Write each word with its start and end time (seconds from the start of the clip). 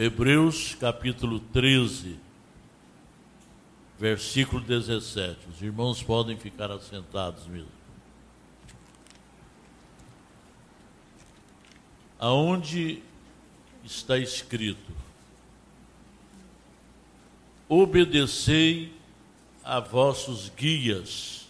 Hebreus 0.00 0.76
capítulo 0.76 1.40
13, 1.40 2.20
versículo 3.98 4.62
17. 4.62 5.48
Os 5.48 5.60
irmãos 5.60 6.00
podem 6.00 6.36
ficar 6.36 6.70
assentados 6.70 7.48
mesmo. 7.48 7.72
Aonde 12.16 13.02
está 13.82 14.16
escrito: 14.16 14.92
Obedecei 17.68 18.94
a 19.64 19.80
vossos 19.80 20.48
guias. 20.48 21.48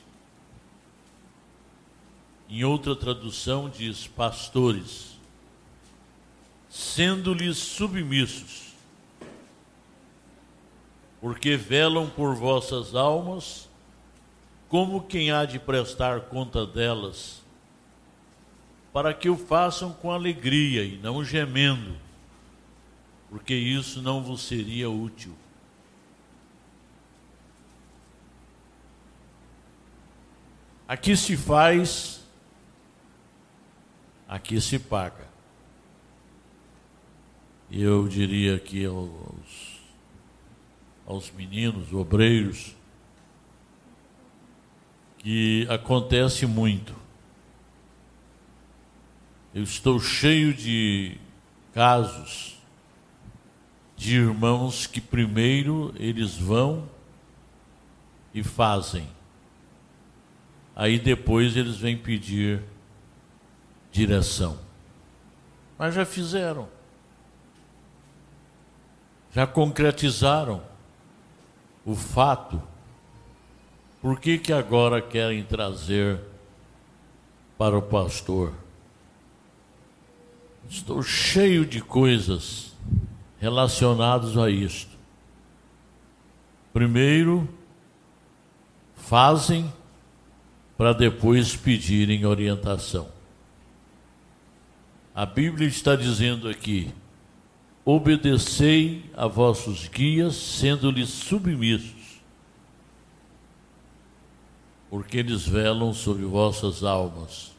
Em 2.49 2.65
outra 2.65 2.97
tradução 2.97 3.69
diz 3.69 4.07
pastores 4.07 5.08
sendo-lhes 6.69 7.57
submissos, 7.57 8.75
porque 11.21 11.57
velam 11.57 12.09
por 12.09 12.35
vossas 12.35 12.95
almas, 12.95 13.69
como 14.69 15.03
quem 15.03 15.31
há 15.31 15.45
de 15.45 15.59
prestar 15.59 16.23
conta 16.23 16.67
delas, 16.67 17.43
para 18.93 19.15
que 19.15 19.29
o 19.29 19.37
façam 19.37 19.93
com 19.93 20.13
alegria 20.13 20.85
e 20.85 20.99
não 20.99 21.25
gemendo, 21.25 21.97
porque 23.31 23.55
isso 23.55 24.03
não 24.03 24.23
vos 24.23 24.43
seria 24.43 24.91
útil. 24.91 25.35
Aqui 30.87 31.17
se 31.17 31.37
faz, 31.37 32.25
aqui 34.27 34.59
se 34.59 34.79
paga 34.79 35.28
eu 37.71 38.09
diria 38.09 38.59
que 38.59 38.85
aos, 38.87 39.81
aos 41.07 41.31
meninos, 41.31 41.93
obreiros, 41.93 42.75
que 45.19 45.67
acontece 45.69 46.47
muito. 46.47 46.95
Eu 49.55 49.63
estou 49.63 50.01
cheio 50.01 50.55
de 50.55 51.17
casos 51.75 52.57
de 53.97 54.17
irmãos 54.17 54.87
que 54.87 55.01
primeiro 55.01 55.93
eles 55.99 56.37
vão 56.37 56.89
e 58.33 58.43
fazem. 58.43 59.09
Aí 60.75 60.99
depois 60.99 61.57
eles 61.57 61.77
vêm 61.77 61.99
pedir 61.99 62.63
direção. 63.91 64.59
Mas 65.77 65.95
já 65.95 66.07
fizeram 66.07 66.78
já 69.33 69.47
concretizaram 69.47 70.63
o 71.85 71.95
fato, 71.95 72.63
por 74.01 74.21
que, 74.21 74.39
que 74.39 74.53
agora 74.53 75.01
querem 75.01 75.43
trazer 75.43 76.21
para 77.57 77.77
o 77.77 77.83
pastor? 77.83 78.53
Estou 80.69 81.03
cheio 81.03 81.65
de 81.65 81.81
coisas 81.81 82.77
relacionadas 83.41 84.37
a 84.37 84.51
isto. 84.51 84.97
Primeiro, 86.73 87.49
fazem 88.95 89.73
para 90.77 90.93
depois 90.93 91.57
pedirem 91.57 92.27
orientação. 92.27 93.09
A 95.15 95.27
Bíblia 95.27 95.67
está 95.67 95.97
dizendo 95.97 96.49
aqui: 96.49 96.93
obedecei 97.91 99.11
a 99.17 99.27
vossos 99.27 99.89
guias, 99.89 100.35
sendo-lhes 100.37 101.09
submissos, 101.09 102.21
porque 104.91 105.17
eles 105.17 105.49
velam 105.49 105.95
sobre 105.95 106.27
vossas 106.27 106.85
almas. 106.85 107.57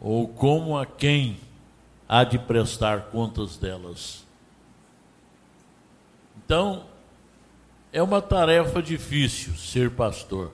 Ou 0.00 0.28
como 0.28 0.78
a 0.78 0.86
quem 0.86 1.40
há 2.08 2.22
de 2.22 2.38
prestar 2.38 3.06
contas 3.06 3.56
delas. 3.56 4.24
Então, 6.36 6.86
é 7.92 8.00
uma 8.00 8.22
tarefa 8.22 8.80
difícil 8.80 9.56
ser 9.56 9.90
pastor, 9.90 10.52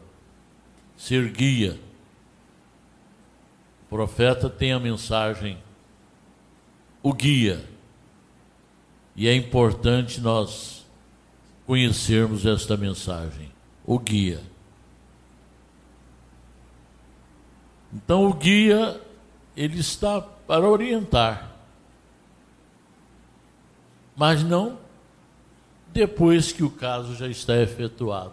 ser 0.97 1.31
guia. 1.31 1.79
O 3.83 3.89
profeta 3.91 4.49
tem 4.49 4.73
a 4.73 4.81
mensagem 4.81 5.63
o 7.05 7.13
guia. 7.13 7.63
E 9.15 9.29
é 9.29 9.35
importante 9.35 10.23
nós 10.23 10.87
conhecermos 11.67 12.47
esta 12.47 12.79
mensagem, 12.79 13.53
o 13.85 13.99
guia. 13.99 14.41
Então 17.93 18.25
o 18.25 18.33
guia 18.33 18.99
ele 19.55 19.79
está 19.79 20.19
para 20.23 20.67
orientar. 20.67 21.53
Mas 24.17 24.43
não 24.43 24.79
depois 25.93 26.53
que 26.53 26.65
o 26.65 26.71
caso 26.71 27.15
já 27.15 27.29
está 27.29 27.55
efetuado. 27.59 28.33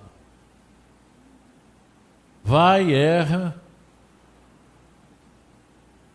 Vai, 2.44 2.94
erra, 2.94 3.62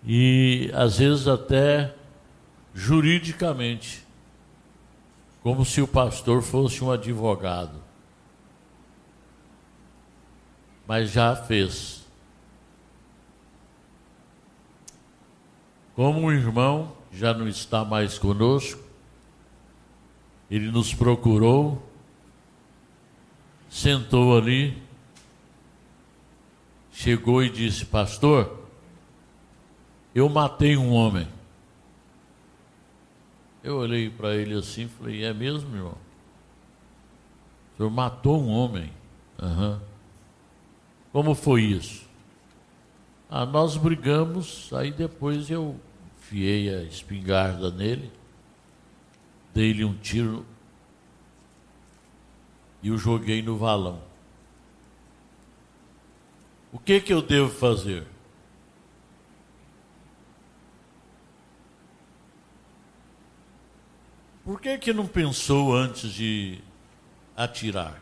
e 0.05 0.71
às 0.75 0.99
vezes 0.99 1.29
até 1.29 1.95
juridicamente, 2.77 4.07
como 5.43 5.65
se 5.65 5.81
o 5.81 5.89
pastor 5.89 6.43
fosse 6.43 6.85
um 6.85 6.91
advogado. 6.91 7.83
Mas 10.87 11.11
já 11.11 11.35
fez. 11.35 12.05
Como 15.95 16.21
um 16.21 16.31
irmão 16.31 16.95
já 17.11 17.33
não 17.33 17.49
está 17.49 17.83
mais 17.83 18.19
conosco, 18.19 18.85
ele 20.51 20.71
nos 20.71 20.93
procurou, 20.93 21.83
sentou 23.71 24.37
ali, 24.37 24.83
chegou 26.93 27.43
e 27.43 27.49
disse: 27.49 27.87
Pastor, 27.87 28.69
eu 30.15 30.29
matei 30.29 30.77
um 30.77 30.93
homem. 30.93 31.36
Eu 33.67 33.79
olhei 33.79 34.09
para 34.09 34.37
ele 34.37 34.55
assim 34.55 34.83
e 34.85 34.89
falei, 34.89 35.25
é 35.25 35.35
mesmo, 35.35 35.75
irmão? 35.75 35.99
O 37.75 37.77
senhor 37.77 37.91
matou 37.91 38.41
um 38.41 38.49
homem. 38.49 38.93
Uhum. 39.43 39.81
Como 41.13 41.35
foi 41.35 41.63
isso? 41.63 42.09
Ah, 43.29 43.45
nós 43.45 43.77
brigamos, 43.77 44.73
aí 44.73 44.93
depois 44.93 45.51
eu 45.51 45.75
fiei 46.21 46.73
a 46.73 46.85
espingarda 46.85 47.69
nele, 47.73 48.13
dei-lhe 49.53 49.85
um 49.85 49.95
tiro 49.95 50.47
e 52.85 52.93
o 52.93 52.97
joguei 52.97 53.43
no 53.43 53.57
valão. 53.57 54.01
O 56.73 56.79
que 56.79 57.01
que 57.01 57.13
eu 57.13 57.21
devo 57.21 57.51
fazer? 57.51 58.07
Por 64.47 64.61
que, 64.61 64.79
que 64.79 64.93
não 64.93 65.09
pensou 65.09 65.75
antes 65.75 66.13
de 66.13 66.61
atirar? 67.37 68.01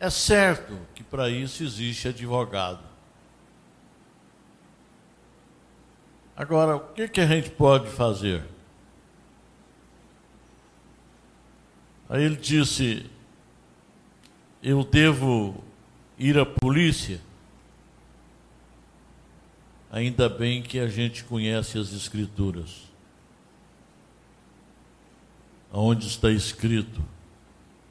É 0.00 0.08
certo 0.08 0.80
que 0.94 1.02
para 1.02 1.28
isso 1.28 1.62
existe 1.62 2.08
advogado. 2.08 2.82
Agora, 6.34 6.76
o 6.76 6.80
que, 6.94 7.06
que 7.06 7.20
a 7.20 7.26
gente 7.26 7.50
pode 7.50 7.90
fazer? 7.90 8.42
Aí 12.08 12.22
ele 12.24 12.36
disse: 12.36 13.04
Eu 14.62 14.84
devo 14.84 15.62
ir 16.18 16.38
à 16.38 16.46
polícia? 16.46 17.20
Ainda 19.92 20.30
bem 20.30 20.62
que 20.62 20.78
a 20.78 20.88
gente 20.88 21.24
conhece 21.24 21.78
as 21.78 21.92
Escrituras 21.92 22.87
onde 25.72 26.06
está 26.06 26.30
escrito 26.30 27.02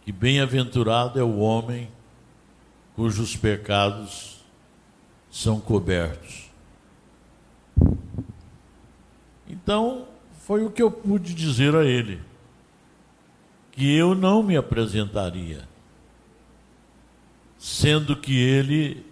que 0.03 0.12
bem-aventurado 0.12 1.19
é 1.19 1.24
o 1.24 1.38
homem 1.38 1.89
cujos 2.95 3.35
pecados 3.35 4.44
são 5.29 5.59
cobertos. 5.59 6.50
Então, 9.47 10.07
foi 10.45 10.65
o 10.65 10.71
que 10.71 10.81
eu 10.81 10.89
pude 10.89 11.33
dizer 11.33 11.75
a 11.75 11.85
ele, 11.85 12.21
que 13.71 13.95
eu 13.95 14.15
não 14.15 14.41
me 14.41 14.57
apresentaria, 14.57 15.68
sendo 17.57 18.15
que 18.15 18.35
ele 18.35 19.06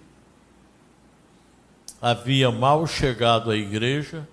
havia 2.01 2.51
mal 2.51 2.87
chegado 2.87 3.51
à 3.51 3.55
igreja 3.55 4.27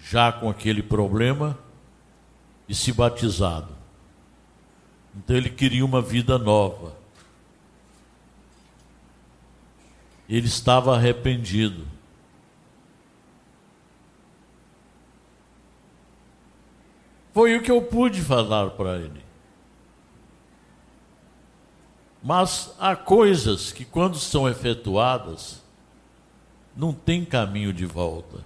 já 0.00 0.30
com 0.32 0.48
aquele 0.48 0.82
problema 0.82 1.58
e 2.68 2.74
se 2.74 2.92
batizado. 2.92 3.74
Então 5.16 5.34
ele 5.34 5.50
queria 5.50 5.84
uma 5.84 6.02
vida 6.02 6.38
nova. 6.38 6.96
Ele 10.28 10.46
estava 10.46 10.94
arrependido. 10.94 11.86
Foi 17.32 17.56
o 17.56 17.62
que 17.62 17.70
eu 17.70 17.80
pude 17.80 18.20
falar 18.20 18.70
para 18.70 18.98
ele. 18.98 19.24
Mas 22.22 22.74
há 22.78 22.96
coisas 22.96 23.72
que, 23.72 23.84
quando 23.84 24.18
são 24.18 24.48
efetuadas, 24.48 25.62
não 26.76 26.92
tem 26.92 27.24
caminho 27.24 27.72
de 27.72 27.86
volta. 27.86 28.44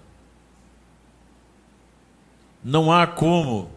Não 2.63 2.91
há 2.91 3.05
como 3.05 3.69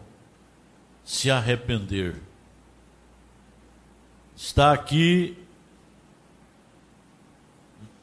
se 1.07 1.31
arrepender. 1.31 2.17
Está 4.35 4.73
aqui 4.73 5.37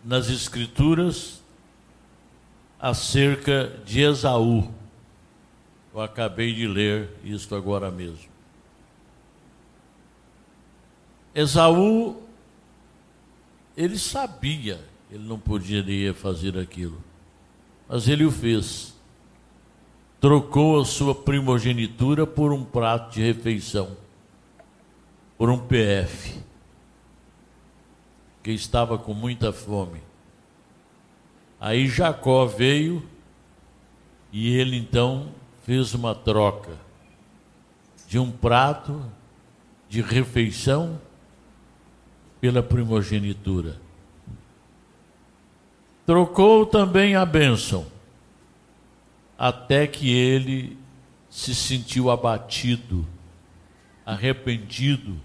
nas 0.02 0.30
Escrituras 0.30 1.42
acerca 2.80 3.68
de 3.84 4.00
Esaú. 4.00 4.72
Eu 5.92 6.00
acabei 6.00 6.54
de 6.54 6.66
ler 6.66 7.10
isto 7.22 7.54
agora 7.54 7.90
mesmo. 7.90 8.30
Esaú, 11.34 12.22
ele 13.76 13.98
sabia 13.98 14.82
que 15.10 15.16
ele 15.16 15.28
não 15.28 15.38
poderia 15.38 16.14
fazer 16.14 16.58
aquilo, 16.58 17.04
mas 17.86 18.08
ele 18.08 18.24
o 18.24 18.30
fez. 18.30 18.93
Trocou 20.24 20.80
a 20.80 20.86
sua 20.86 21.14
primogenitura 21.14 22.26
por 22.26 22.50
um 22.50 22.64
prato 22.64 23.12
de 23.12 23.20
refeição, 23.20 23.94
por 25.36 25.50
um 25.50 25.58
PF, 25.58 26.40
que 28.42 28.50
estava 28.50 28.96
com 28.96 29.12
muita 29.12 29.52
fome. 29.52 30.00
Aí 31.60 31.86
Jacó 31.86 32.46
veio 32.46 33.06
e 34.32 34.56
ele 34.56 34.78
então 34.78 35.28
fez 35.62 35.92
uma 35.92 36.14
troca 36.14 36.72
de 38.08 38.18
um 38.18 38.30
prato 38.30 39.04
de 39.90 40.00
refeição 40.00 40.98
pela 42.40 42.62
primogenitura. 42.62 43.78
Trocou 46.06 46.64
também 46.64 47.14
a 47.14 47.26
bênção, 47.26 47.92
até 49.38 49.86
que 49.86 50.10
ele 50.10 50.78
se 51.28 51.54
sentiu 51.54 52.10
abatido, 52.10 53.06
arrependido. 54.04 55.20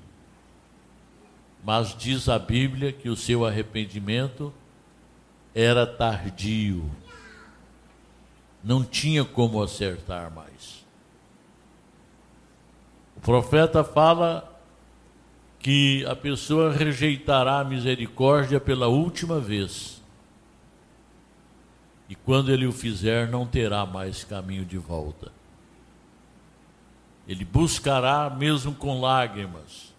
Mas 1.64 1.96
diz 1.96 2.30
a 2.30 2.40
Bíblia 2.40 2.92
que 2.92 3.10
o 3.10 3.16
seu 3.16 3.46
arrependimento 3.46 4.54
era 5.54 5.86
tardio 5.86 6.90
não 8.64 8.84
tinha 8.84 9.24
como 9.24 9.62
acertar 9.62 10.32
mais. 10.32 10.86
O 13.16 13.22
profeta 13.22 13.84
fala 13.84 14.62
que 15.60 16.06
a 16.06 16.16
pessoa 16.16 16.72
rejeitará 16.72 17.60
a 17.60 17.64
misericórdia 17.64 18.60
pela 18.60 18.88
última 18.88 19.40
vez. 19.40 19.99
E 22.10 22.16
quando 22.16 22.52
ele 22.52 22.66
o 22.66 22.72
fizer, 22.72 23.30
não 23.30 23.46
terá 23.46 23.86
mais 23.86 24.24
caminho 24.24 24.66
de 24.66 24.80
volta. 24.80 25.32
Ele 27.28 27.46
buscará 27.46 28.28
mesmo 28.32 28.74
com 28.74 29.00
lágrimas. 29.00 29.94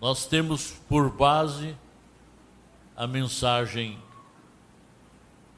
Nós 0.00 0.26
temos 0.26 0.72
por 0.88 1.08
base 1.10 1.76
a 2.96 3.06
mensagem 3.06 3.96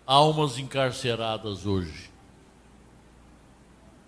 almas 0.07 0.59
encarceradas 0.59 1.65
hoje. 1.65 2.11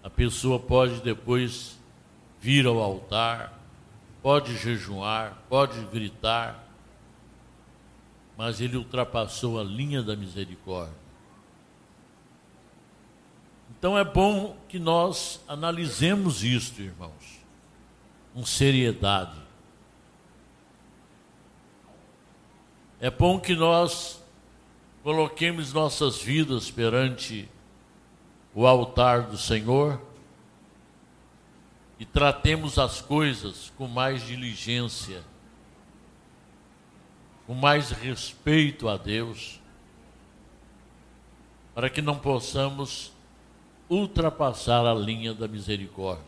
A 0.02 0.10
pessoa 0.10 0.60
pode 0.60 1.00
depois 1.00 1.78
vir 2.38 2.66
ao 2.66 2.78
altar, 2.78 3.58
pode 4.22 4.56
jejuar, 4.58 5.38
pode 5.48 5.80
gritar, 5.86 6.67
mas 8.38 8.60
ele 8.60 8.76
ultrapassou 8.76 9.58
a 9.58 9.64
linha 9.64 10.00
da 10.00 10.14
misericórdia. 10.14 10.94
Então 13.76 13.98
é 13.98 14.04
bom 14.04 14.56
que 14.68 14.78
nós 14.78 15.40
analisemos 15.48 16.44
isto, 16.44 16.80
irmãos, 16.80 17.40
com 18.32 18.46
seriedade. 18.46 19.36
É 23.00 23.10
bom 23.10 23.40
que 23.40 23.56
nós 23.56 24.22
coloquemos 25.02 25.72
nossas 25.72 26.22
vidas 26.22 26.70
perante 26.70 27.48
o 28.54 28.68
altar 28.68 29.22
do 29.22 29.36
Senhor 29.36 30.00
e 31.98 32.04
tratemos 32.04 32.78
as 32.78 33.00
coisas 33.00 33.72
com 33.76 33.88
mais 33.88 34.24
diligência, 34.24 35.24
com 37.48 37.54
mais 37.54 37.90
respeito 37.90 38.90
a 38.90 38.98
Deus, 38.98 39.58
para 41.74 41.88
que 41.88 42.02
não 42.02 42.18
possamos 42.18 43.10
ultrapassar 43.88 44.84
a 44.84 44.92
linha 44.92 45.32
da 45.32 45.48
misericórdia. 45.48 46.26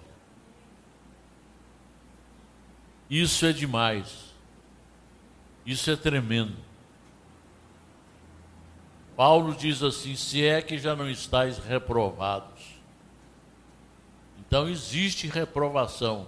Isso 3.10 3.44
é 3.44 3.52
demais. 3.52 4.30
Isso 5.66 5.90
é 5.90 5.96
tremendo. 5.96 6.56
Paulo 9.14 9.54
diz 9.54 9.82
assim: 9.82 10.16
se 10.16 10.42
é 10.42 10.62
que 10.62 10.78
já 10.78 10.96
não 10.96 11.10
estáis 11.10 11.58
reprovados. 11.58 12.80
Então 14.38 14.70
existe 14.70 15.26
reprovação. 15.26 16.26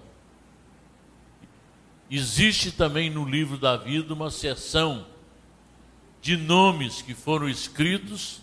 Existe 2.15 2.71
também 2.71 3.09
no 3.09 3.25
livro 3.25 3.57
da 3.57 3.75
vida 3.75 4.13
uma 4.13 4.31
seção 4.31 5.07
de 6.21 6.37
nomes 6.37 7.01
que 7.01 7.15
foram 7.15 7.49
escritos, 7.49 8.43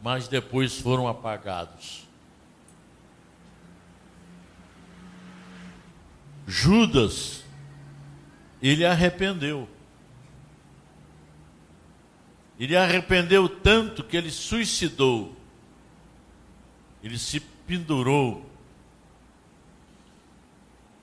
mas 0.00 0.28
depois 0.28 0.78
foram 0.80 1.08
apagados. 1.08 2.06
Judas, 6.46 7.44
ele 8.62 8.86
arrependeu. 8.86 9.68
Ele 12.60 12.76
arrependeu 12.76 13.48
tanto 13.48 14.04
que 14.04 14.16
ele 14.16 14.30
suicidou. 14.30 15.36
Ele 17.02 17.18
se 17.18 17.40
pendurou 17.40 18.48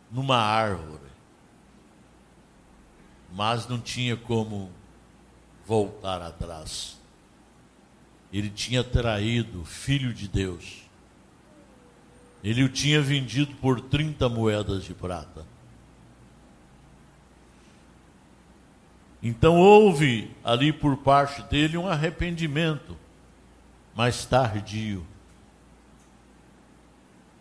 numa 0.10 0.38
árvore. 0.38 1.03
Mas 3.34 3.68
não 3.68 3.80
tinha 3.80 4.16
como 4.16 4.72
voltar 5.66 6.22
atrás. 6.22 7.00
Ele 8.32 8.50
tinha 8.50 8.84
traído 8.84 9.62
o 9.62 9.66
filho 9.66 10.14
de 10.14 10.28
Deus. 10.28 10.84
Ele 12.44 12.64
o 12.64 12.70
tinha 12.70 13.02
vendido 13.02 13.56
por 13.56 13.82
30 13.82 14.28
moedas 14.30 14.84
de 14.84 14.94
prata. 14.94 15.46
Então 19.22 19.56
houve 19.56 20.30
ali 20.44 20.74
por 20.74 20.98
parte 20.98 21.42
dele 21.44 21.78
um 21.78 21.88
arrependimento, 21.88 22.98
mas 23.96 24.26
tardio. 24.26 25.08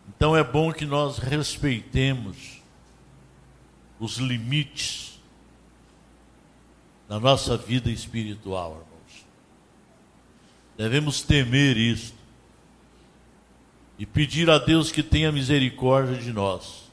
Então 0.08 0.36
é 0.36 0.44
bom 0.44 0.72
que 0.72 0.86
nós 0.86 1.18
respeitemos 1.18 2.62
os 3.98 4.18
limites 4.18 5.11
da 7.12 7.20
nossa 7.20 7.58
vida 7.58 7.90
espiritual, 7.90 8.70
irmãos. 8.70 9.26
Devemos 10.78 11.20
temer 11.20 11.76
isto 11.76 12.16
e 13.98 14.06
pedir 14.06 14.48
a 14.48 14.56
Deus 14.56 14.90
que 14.90 15.02
tenha 15.02 15.30
misericórdia 15.30 16.16
de 16.16 16.32
nós 16.32 16.90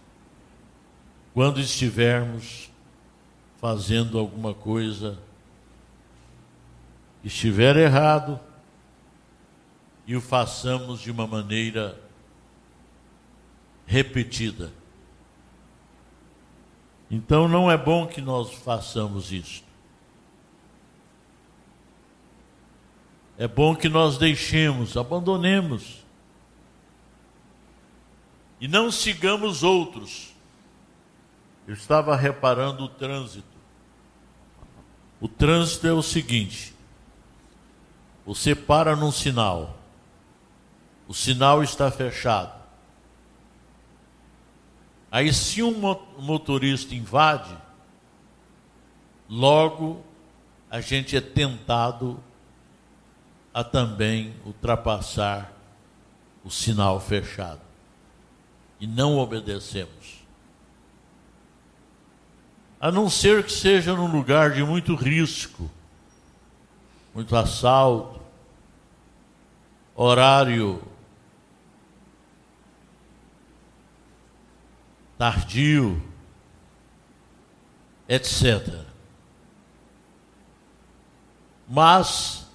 quando 1.33 1.61
estivermos 1.61 2.69
fazendo 3.61 4.19
alguma 4.19 4.53
coisa 4.53 5.17
estiver 7.23 7.77
errado 7.77 8.37
e 10.05 10.17
o 10.17 10.21
façamos 10.21 10.99
de 10.99 11.11
uma 11.11 11.27
maneira 11.27 11.97
repetida. 13.85 14.69
Então 17.09 17.47
não 17.47 17.71
é 17.71 17.77
bom 17.77 18.05
que 18.05 18.19
nós 18.19 18.51
façamos 18.51 19.31
isso. 19.31 19.68
É 23.39 23.47
bom 23.47 23.73
que 23.73 23.87
nós 23.87 24.17
deixemos, 24.17 24.97
abandonemos 24.97 26.03
e 28.59 28.67
não 28.67 28.91
sigamos 28.91 29.63
outros. 29.63 30.33
Eu 31.65 31.73
estava 31.73 32.17
reparando 32.17 32.83
o 32.83 32.89
trânsito. 32.89 33.47
O 35.21 35.27
trânsito 35.29 35.87
é 35.87 35.93
o 35.93 36.01
seguinte: 36.01 36.75
você 38.25 38.53
para 38.53 38.93
num 38.93 39.11
sinal, 39.11 39.79
o 41.07 41.13
sinal 41.13 41.63
está 41.63 41.89
fechado. 41.89 42.59
Aí, 45.09 45.33
se 45.33 45.63
um 45.63 45.79
motorista 46.17 46.93
invade, 46.93 47.57
logo 49.29 50.03
a 50.69 50.81
gente 50.81 51.15
é 51.15 51.21
tentado 51.21 52.21
a 53.59 53.63
também 53.63 54.33
ultrapassar 54.45 55.51
o 56.45 56.49
sinal 56.49 56.97
fechado. 56.97 57.59
E 58.79 58.87
não 58.87 59.17
obedecemos. 59.17 60.23
A 62.79 62.89
não 62.89 63.09
ser 63.09 63.43
que 63.43 63.51
seja 63.51 63.93
num 63.93 64.09
lugar 64.09 64.51
de 64.53 64.63
muito 64.63 64.95
risco, 64.95 65.69
muito 67.13 67.35
assalto, 67.35 68.21
horário 69.93 70.81
tardio, 75.17 76.01
etc. 78.07 78.85
Mas 81.67 82.48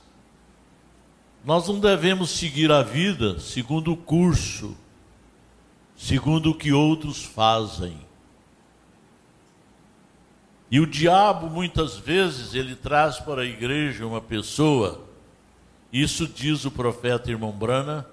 nós 1.44 1.68
não 1.68 1.78
devemos 1.78 2.30
seguir 2.30 2.72
a 2.72 2.82
vida 2.82 3.38
segundo 3.38 3.92
o 3.92 3.96
curso, 3.96 4.74
segundo 5.94 6.50
o 6.50 6.54
que 6.54 6.72
outros 6.72 7.22
fazem. 7.22 8.00
E 10.70 10.80
o 10.80 10.86
diabo, 10.86 11.50
muitas 11.50 11.98
vezes, 11.98 12.54
ele 12.54 12.74
traz 12.74 13.20
para 13.20 13.42
a 13.42 13.44
igreja 13.44 14.06
uma 14.06 14.22
pessoa, 14.22 15.06
isso 15.92 16.26
diz 16.26 16.64
o 16.64 16.70
profeta 16.70 17.30
irmão 17.30 17.52
Brana, 17.52 18.06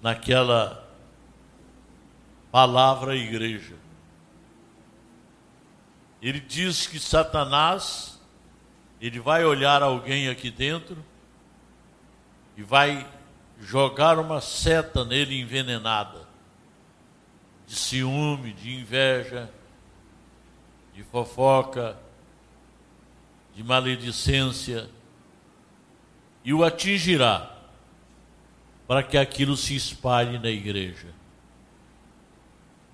naquela 0.00 0.82
palavra 2.50 3.12
à 3.12 3.16
igreja. 3.16 3.76
Ele 6.22 6.40
diz 6.40 6.86
que 6.86 6.98
Satanás, 6.98 8.18
ele 8.98 9.20
vai 9.20 9.44
olhar 9.44 9.82
alguém 9.82 10.28
aqui 10.28 10.50
dentro 10.50 10.96
e 12.56 12.62
vai 12.62 13.06
jogar 13.60 14.18
uma 14.18 14.40
seta 14.40 15.04
nele 15.04 15.40
envenenada, 15.40 16.26
de 17.66 17.74
ciúme, 17.74 18.52
de 18.52 18.74
inveja, 18.74 19.50
de 20.92 21.02
fofoca, 21.02 21.96
de 23.54 23.62
maledicência, 23.62 24.88
e 26.44 26.52
o 26.52 26.62
atingirá 26.62 27.50
para 28.86 29.02
que 29.02 29.16
aquilo 29.16 29.56
se 29.56 29.74
espalhe 29.74 30.38
na 30.38 30.50
igreja. 30.50 31.08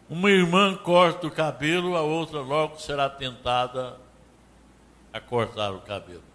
Uma 0.08 0.30
irmã 0.30 0.76
corta 0.76 1.26
o 1.26 1.30
cabelo, 1.30 1.96
a 1.96 2.02
outra 2.02 2.40
logo 2.40 2.78
será 2.78 3.08
tentada 3.08 3.98
a 5.12 5.20
cortar 5.20 5.72
o 5.72 5.80
cabelo. 5.80 6.29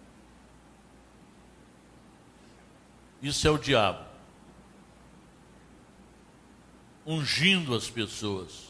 Isso 3.22 3.46
é 3.46 3.50
o 3.50 3.58
diabo. 3.58 4.04
Ungindo 7.06 7.74
as 7.74 7.88
pessoas 7.88 8.66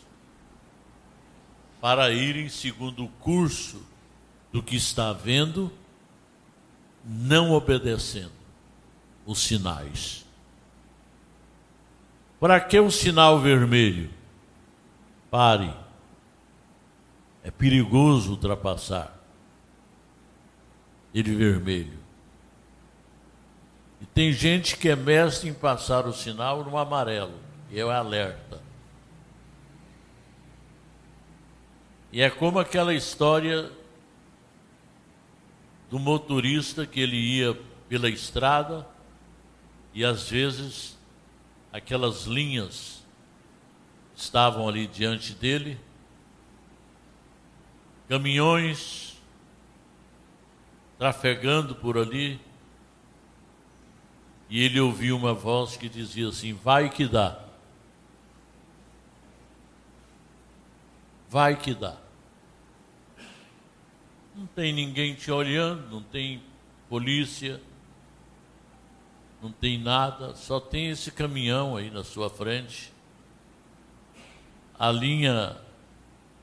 para 1.80 2.10
irem 2.10 2.48
segundo 2.48 3.04
o 3.04 3.08
curso 3.08 3.82
do 4.52 4.62
que 4.62 4.76
está 4.76 5.12
vendo, 5.12 5.70
não 7.04 7.52
obedecendo 7.52 8.32
os 9.24 9.40
sinais. 9.40 10.26
Para 12.40 12.60
que 12.60 12.78
o 12.78 12.90
sinal 12.90 13.40
vermelho? 13.40 14.10
Pare. 15.30 15.72
É 17.42 17.50
perigoso 17.50 18.32
ultrapassar. 18.32 19.16
Ele 21.14 21.34
vermelho. 21.34 22.05
Tem 24.16 24.32
gente 24.32 24.78
que 24.78 24.88
é 24.88 24.96
mestre 24.96 25.46
em 25.46 25.52
passar 25.52 26.06
o 26.06 26.12
sinal 26.14 26.64
no 26.64 26.78
amarelo, 26.78 27.38
e 27.70 27.78
é 27.78 27.82
alerta. 27.82 28.62
E 32.10 32.22
é 32.22 32.30
como 32.30 32.58
aquela 32.58 32.94
história 32.94 33.70
do 35.90 35.98
motorista 35.98 36.86
que 36.86 36.98
ele 36.98 37.14
ia 37.14 37.60
pela 37.90 38.08
estrada 38.08 38.88
e 39.92 40.02
às 40.02 40.30
vezes 40.30 40.96
aquelas 41.70 42.24
linhas 42.24 43.04
estavam 44.16 44.66
ali 44.66 44.86
diante 44.86 45.34
dele, 45.34 45.78
caminhões 48.08 49.20
trafegando 50.96 51.74
por 51.74 51.98
ali, 51.98 52.40
e 54.48 54.62
ele 54.62 54.80
ouviu 54.80 55.16
uma 55.16 55.34
voz 55.34 55.76
que 55.76 55.88
dizia 55.88 56.28
assim: 56.28 56.52
Vai 56.52 56.88
que 56.88 57.06
dá. 57.06 57.44
Vai 61.28 61.56
que 61.56 61.74
dá. 61.74 61.96
Não 64.34 64.46
tem 64.46 64.72
ninguém 64.72 65.14
te 65.14 65.30
olhando, 65.30 65.90
não 65.90 66.02
tem 66.02 66.42
polícia, 66.88 67.60
não 69.42 69.50
tem 69.50 69.78
nada, 69.78 70.34
só 70.34 70.60
tem 70.60 70.90
esse 70.90 71.10
caminhão 71.10 71.76
aí 71.76 71.90
na 71.90 72.04
sua 72.04 72.28
frente 72.28 72.94
a 74.78 74.92
linha 74.92 75.56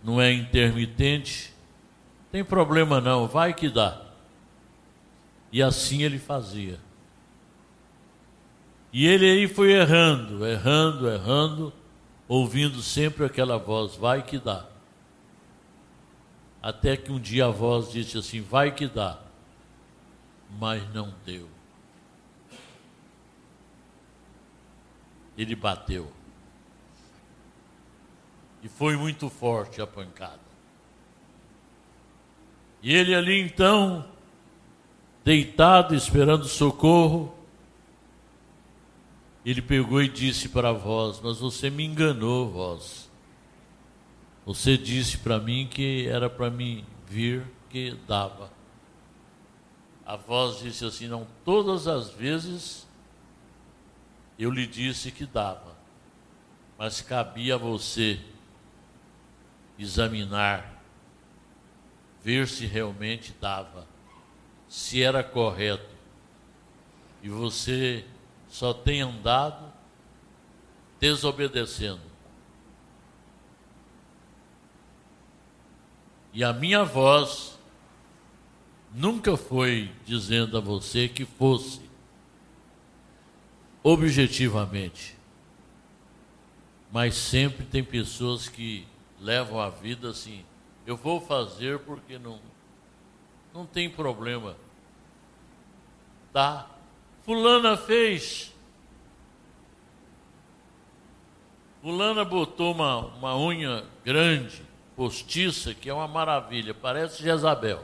não 0.03 0.19
é 0.19 0.31
intermitente, 0.31 1.53
tem 2.31 2.43
problema 2.43 2.99
não, 2.99 3.27
vai 3.27 3.53
que 3.53 3.69
dá. 3.69 4.01
E 5.51 5.61
assim 5.61 6.01
ele 6.01 6.17
fazia. 6.17 6.79
E 8.93 9.07
ele 9.07 9.25
aí 9.25 9.47
foi 9.47 9.71
errando, 9.71 10.45
errando, 10.45 11.09
errando, 11.09 11.73
ouvindo 12.27 12.79
sempre 12.83 13.25
aquela 13.25 13.57
voz: 13.57 13.95
vai 13.95 14.21
que 14.21 14.37
dá. 14.37 14.67
Até 16.61 16.95
que 16.95 17.11
um 17.11 17.19
dia 17.19 17.47
a 17.47 17.49
voz 17.49 17.91
disse 17.91 18.19
assim: 18.19 18.39
vai 18.39 18.71
que 18.71 18.87
dá. 18.87 19.19
Mas 20.59 20.87
não 20.93 21.11
deu. 21.25 21.49
Ele 25.35 25.55
bateu. 25.55 26.11
E 28.61 28.69
foi 28.69 28.95
muito 28.95 29.27
forte 29.27 29.81
a 29.81 29.87
pancada. 29.87 30.39
E 32.83 32.93
ele 32.93 33.15
ali 33.15 33.41
então, 33.41 34.05
deitado, 35.23 35.95
esperando 35.95 36.45
socorro, 36.45 37.42
ele 39.45 39.61
pegou 39.61 40.01
e 40.01 40.07
disse 40.07 40.49
para 40.49 40.71
voz: 40.71 41.19
Mas 41.21 41.39
você 41.39 41.69
me 41.69 41.83
enganou, 41.83 42.49
voz. 42.49 43.11
Você 44.45 44.77
disse 44.77 45.17
para 45.17 45.39
mim 45.39 45.67
que 45.69 46.07
era 46.07 46.29
para 46.29 46.49
mim 46.49 46.85
vir, 47.07 47.45
que 47.69 47.97
dava. 48.07 48.51
A 50.05 50.15
voz 50.15 50.59
disse 50.59 50.85
assim: 50.85 51.07
Não, 51.07 51.27
todas 51.43 51.87
as 51.87 52.09
vezes 52.09 52.87
eu 54.37 54.49
lhe 54.49 54.65
disse 54.65 55.11
que 55.11 55.25
dava, 55.25 55.75
mas 56.77 57.01
cabia 57.01 57.55
a 57.55 57.57
você 57.57 58.19
examinar, 59.77 60.81
ver 62.21 62.47
se 62.47 62.65
realmente 62.65 63.33
dava, 63.39 63.87
se 64.67 65.01
era 65.01 65.23
correto. 65.23 65.93
E 67.21 67.29
você 67.29 68.05
só 68.53 68.71
tem 68.71 69.01
andado 69.01 69.73
desobedecendo. 70.99 72.03
E 76.31 76.43
a 76.43 76.53
minha 76.53 76.83
voz 76.83 77.57
nunca 78.93 79.35
foi 79.35 79.91
dizendo 80.05 80.55
a 80.55 80.61
você 80.61 81.07
que 81.07 81.25
fosse 81.25 81.81
objetivamente. 83.81 85.17
Mas 86.91 87.15
sempre 87.15 87.65
tem 87.65 87.83
pessoas 87.83 88.47
que 88.47 88.87
levam 89.19 89.59
a 89.59 89.71
vida 89.71 90.11
assim. 90.11 90.45
Eu 90.85 90.95
vou 90.95 91.19
fazer 91.19 91.79
porque 91.79 92.19
não, 92.19 92.39
não 93.51 93.65
tem 93.65 93.89
problema. 93.89 94.55
Tá? 96.31 96.69
Fulana 97.23 97.77
fez. 97.77 98.53
Fulana 101.81 102.23
botou 102.23 102.73
uma, 102.73 102.97
uma 103.07 103.37
unha 103.37 103.85
grande, 104.03 104.61
postiça, 104.95 105.73
que 105.73 105.89
é 105.89 105.93
uma 105.93 106.07
maravilha, 106.07 106.73
parece 106.73 107.23
Jezabel. 107.23 107.83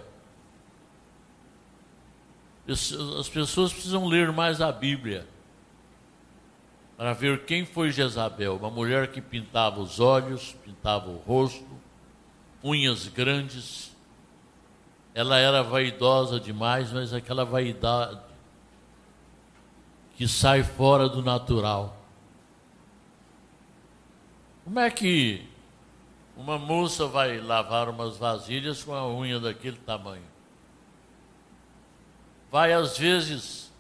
As 2.68 3.28
pessoas 3.28 3.74
precisam 3.74 4.06
ler 4.06 4.32
mais 4.32 4.62
a 4.62 4.72
Bíblia 4.72 5.28
para 6.96 7.14
ver 7.14 7.46
quem 7.46 7.66
foi 7.66 7.92
Jezabel, 7.92 8.58
uma 8.58 8.70
mulher 8.70 9.12
que 9.12 9.22
pintava 9.22 9.80
os 9.80 10.00
olhos, 10.00 10.56
pintava 10.66 11.10
o 11.10 11.18
rosto, 11.18 11.66
unhas 12.64 13.08
grandes. 13.08 13.96
Ela 15.16 15.40
era 15.40 15.64
vaidosa 15.64 16.40
demais, 16.40 16.92
mas 16.92 17.14
aquela 17.14 17.44
vaidade 17.44 18.29
que 20.20 20.28
sai 20.28 20.64
fora 20.64 21.08
do 21.08 21.22
natural. 21.22 21.96
Como 24.66 24.78
é 24.78 24.92
que 24.92 25.48
uma 26.36 26.60
moça 26.60 27.08
vai 27.08 27.40
lavar 27.40 27.88
umas 27.88 28.18
vasilhas 28.18 28.84
com 28.84 28.94
a 28.94 29.08
unha 29.08 29.40
daquele 29.40 29.78
tamanho? 29.78 30.26
Vai 32.52 32.74
às 32.74 32.98
vezes 32.98 33.72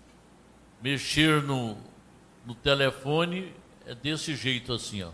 mexer 0.82 1.44
no, 1.44 1.76
no 2.46 2.56
telefone 2.56 3.54
é 3.86 3.94
desse 3.94 4.34
jeito 4.34 4.72
assim, 4.72 5.04
ó. 5.04 5.12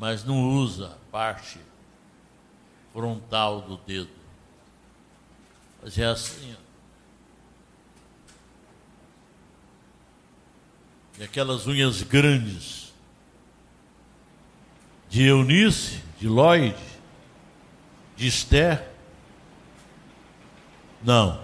Mas 0.00 0.24
não 0.24 0.50
usa 0.50 0.88
a 0.88 1.12
parte 1.12 1.60
frontal 2.92 3.60
do 3.60 3.76
dedo. 3.76 4.10
Mas 5.80 5.96
é 5.96 6.06
assim, 6.06 6.56
ó. 6.60 6.67
E 11.18 11.24
aquelas 11.24 11.66
unhas 11.66 12.02
grandes 12.02 12.92
de 15.08 15.24
Eunice, 15.24 16.00
de 16.20 16.28
Lloyd, 16.28 16.76
de 18.14 18.28
Esther. 18.28 18.88
Não. 21.02 21.40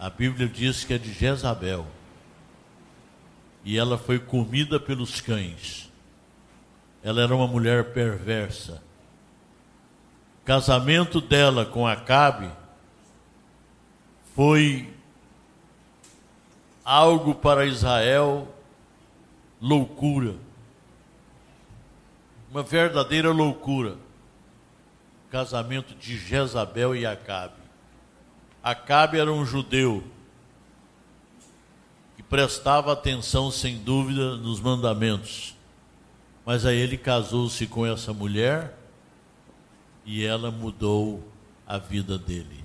A 0.00 0.10
Bíblia 0.10 0.48
diz 0.48 0.82
que 0.82 0.94
é 0.94 0.98
de 0.98 1.12
Jezabel 1.12 1.86
e 3.64 3.78
ela 3.78 3.96
foi 3.96 4.18
comida 4.18 4.80
pelos 4.80 5.20
cães. 5.20 5.88
Ela 7.04 7.22
era 7.22 7.34
uma 7.34 7.46
mulher 7.46 7.92
perversa. 7.92 8.82
O 10.42 10.44
casamento 10.44 11.20
dela 11.20 11.64
com 11.64 11.86
Acabe 11.86 12.50
foi 14.34 14.92
algo 16.84 17.32
para 17.34 17.64
Israel 17.64 18.55
loucura. 19.60 20.34
Uma 22.50 22.62
verdadeira 22.62 23.30
loucura. 23.30 23.96
Casamento 25.30 25.94
de 25.94 26.18
Jezabel 26.18 26.94
e 26.94 27.04
Acabe. 27.04 27.54
Acabe 28.62 29.18
era 29.18 29.32
um 29.32 29.44
judeu 29.44 30.02
prestava 32.28 32.92
atenção, 32.92 33.50
sem 33.50 33.78
dúvida, 33.78 34.36
nos 34.36 34.60
mandamentos. 34.60 35.54
Mas 36.44 36.64
aí 36.64 36.76
ele 36.76 36.96
casou-se 36.96 37.66
com 37.66 37.86
essa 37.86 38.12
mulher 38.12 38.76
e 40.04 40.24
ela 40.24 40.50
mudou 40.50 41.22
a 41.66 41.78
vida 41.78 42.18
dele. 42.18 42.64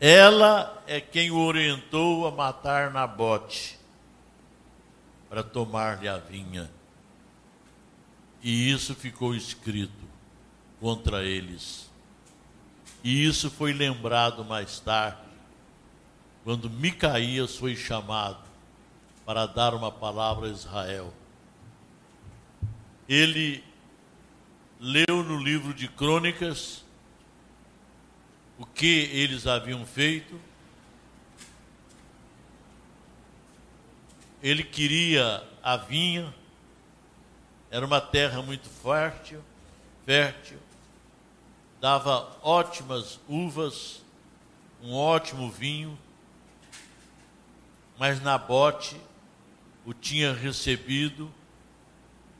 Ela 0.00 0.82
é 0.86 1.00
quem 1.00 1.30
o 1.30 1.38
orientou 1.38 2.26
a 2.26 2.30
matar 2.30 2.90
Nabote 2.90 3.78
para 5.28 5.42
tomar-lhe 5.42 6.08
a 6.08 6.18
vinha. 6.18 6.70
E 8.42 8.70
isso 8.70 8.94
ficou 8.94 9.34
escrito 9.34 10.04
contra 10.80 11.24
eles. 11.24 11.90
E 13.02 13.24
isso 13.24 13.50
foi 13.50 13.72
lembrado 13.72 14.44
mais 14.44 14.80
tarde 14.80 15.18
quando 16.42 16.68
Micaías 16.68 17.56
foi 17.56 17.74
chamado 17.74 18.44
para 19.24 19.46
dar 19.46 19.74
uma 19.74 19.90
palavra 19.90 20.48
a 20.48 20.50
Israel. 20.50 21.12
Ele 23.08 23.64
leu 24.78 25.22
no 25.22 25.38
livro 25.38 25.72
de 25.72 25.88
Crônicas 25.88 26.84
o 28.58 28.66
que 28.66 29.08
eles 29.12 29.46
haviam 29.46 29.84
feito. 29.86 30.38
Ele 34.44 34.62
queria 34.62 35.42
a 35.62 35.78
vinha, 35.78 36.34
era 37.70 37.86
uma 37.86 37.98
terra 37.98 38.42
muito 38.42 38.68
fértil, 38.68 39.40
fértil, 40.04 40.58
dava 41.80 42.30
ótimas 42.42 43.18
uvas, 43.26 44.02
um 44.82 44.92
ótimo 44.92 45.50
vinho, 45.50 45.98
mas 47.98 48.20
Nabote 48.20 49.00
o 49.82 49.94
tinha 49.94 50.34
recebido 50.34 51.32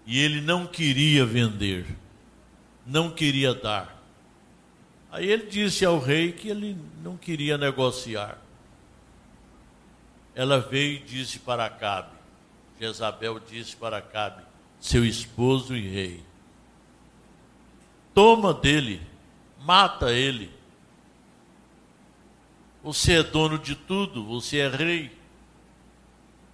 e 0.04 0.18
ele 0.20 0.42
não 0.42 0.66
queria 0.66 1.24
vender, 1.24 1.86
não 2.84 3.10
queria 3.10 3.54
dar. 3.54 3.98
Aí 5.10 5.30
ele 5.30 5.46
disse 5.46 5.86
ao 5.86 5.98
rei 5.98 6.32
que 6.32 6.50
ele 6.50 6.76
não 7.02 7.16
queria 7.16 7.56
negociar. 7.56 8.43
Ela 10.34 10.58
veio 10.58 10.96
e 10.96 11.02
disse 11.02 11.38
para 11.38 11.64
Acabe, 11.64 12.10
Jezabel 12.80 13.38
disse 13.38 13.76
para 13.76 13.98
Acabe, 13.98 14.42
seu 14.80 15.04
esposo 15.04 15.76
e 15.76 15.88
rei, 15.88 16.24
toma 18.12 18.52
dele, 18.52 19.00
mata 19.60 20.12
ele. 20.12 20.50
Você 22.82 23.14
é 23.14 23.22
dono 23.22 23.58
de 23.58 23.74
tudo, 23.74 24.24
você 24.24 24.58
é 24.58 24.68
rei. 24.68 25.16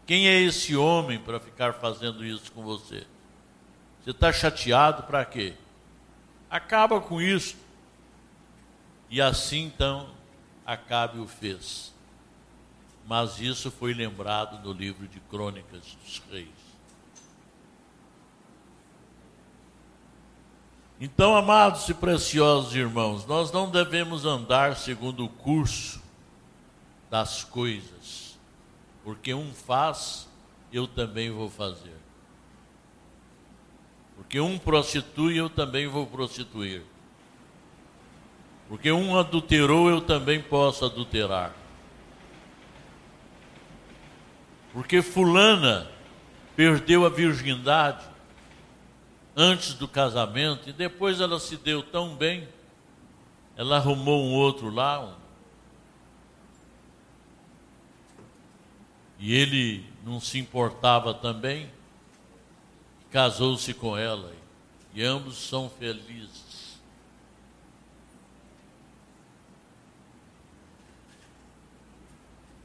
Quem 0.07 0.29
é 0.29 0.41
esse 0.41 0.77
homem 0.77 1.19
para 1.19 1.41
ficar 1.41 1.75
fazendo 1.75 2.25
isso 2.25 2.53
com 2.53 2.63
você? 2.63 3.07
Você 4.03 4.11
está 4.11 4.33
chateado 4.33 5.03
para 5.05 5.25
quê? 5.25 5.55
Acaba 6.49 7.01
com 7.01 7.21
isso. 7.21 7.57
E 9.09 9.21
assim 9.21 9.65
então 9.65 10.09
Acabe 10.65 11.19
o 11.19 11.27
fez. 11.27 11.93
Mas 13.07 13.41
isso 13.41 13.71
foi 13.71 13.93
lembrado 13.93 14.63
no 14.65 14.73
livro 14.73 15.07
de 15.09 15.19
Crônicas 15.21 15.97
dos 16.05 16.23
Reis. 16.31 16.49
Então, 21.01 21.35
amados 21.35 21.89
e 21.89 21.95
preciosos 21.95 22.75
irmãos, 22.75 23.27
nós 23.27 23.51
não 23.51 23.71
devemos 23.71 24.25
andar 24.25 24.77
segundo 24.77 25.25
o 25.25 25.29
curso 25.29 26.01
das 27.09 27.43
coisas 27.43 28.31
porque 29.05 29.33
um 29.35 29.53
faz, 29.53 30.29
eu 30.73 30.87
também 30.87 31.31
vou 31.31 31.49
fazer. 31.49 31.97
Porque 34.17 34.39
um 34.39 34.59
prostitui, 34.59 35.37
eu 35.37 35.49
também 35.49 35.87
vou 35.87 36.07
prostituir. 36.07 36.83
Porque 38.69 38.93
um 38.93 39.19
adulterou, 39.19 39.89
eu 39.89 40.01
também 40.01 40.41
posso 40.41 40.85
adulterar. 40.85 41.55
Porque 44.73 45.03
Fulana 45.03 45.91
perdeu 46.55 47.05
a 47.05 47.09
virgindade 47.09 48.05
antes 49.37 49.75
do 49.75 49.89
casamento 49.89 50.69
e 50.69 50.73
depois 50.73 51.21
ela 51.21 51.39
se 51.41 51.57
deu 51.57 51.83
tão 51.83 52.15
bem, 52.15 52.49
ela 53.57 53.77
arrumou 53.77 54.25
um 54.25 54.33
outro 54.33 54.71
lá, 54.71 55.01
um 55.01 55.21
E 59.21 59.35
ele 59.35 59.85
não 60.03 60.19
se 60.19 60.39
importava 60.39 61.13
também, 61.13 61.71
casou-se 63.11 63.75
com 63.75 63.95
ela, 63.95 64.33
e 64.95 65.05
ambos 65.05 65.37
são 65.37 65.69
felizes. 65.69 66.50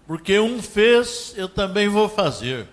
Porque 0.08 0.40
um 0.40 0.62
fez, 0.62 1.34
eu 1.36 1.50
também 1.50 1.88
vou 1.88 2.08
fazer. 2.08 2.68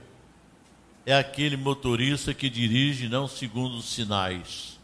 É 1.05 1.15
aquele 1.17 1.57
motorista 1.57 2.33
que 2.35 2.49
dirige 2.49 3.09
não 3.09 3.27
segundo 3.27 3.77
os 3.77 3.87
sinais, 3.87 4.79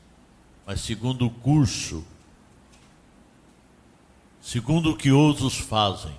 mas 0.66 0.80
segundo 0.80 1.26
o 1.26 1.30
curso, 1.30 2.04
segundo 4.40 4.90
o 4.90 4.96
que 4.96 5.12
outros 5.12 5.56
fazem. 5.56 6.16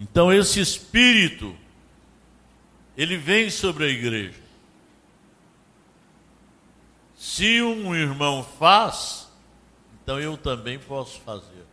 Então 0.00 0.32
esse 0.32 0.58
espírito 0.60 1.54
ele 2.96 3.16
vem 3.16 3.50
sobre 3.50 3.84
a 3.84 3.88
igreja. 3.88 4.40
Se 7.16 7.62
um 7.62 7.94
irmão 7.94 8.42
faz, 8.42 9.30
então 10.02 10.18
eu 10.18 10.36
também 10.36 10.78
posso 10.78 11.20
fazer. 11.20 11.69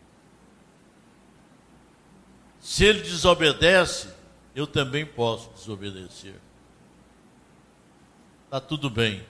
Se 2.68 2.84
ele 2.84 3.00
desobedece, 3.00 4.10
eu 4.54 4.68
também 4.68 5.06
posso 5.06 5.50
desobedecer. 5.52 6.36
Está 8.44 8.60
tudo 8.60 8.90
bem. 8.90 9.26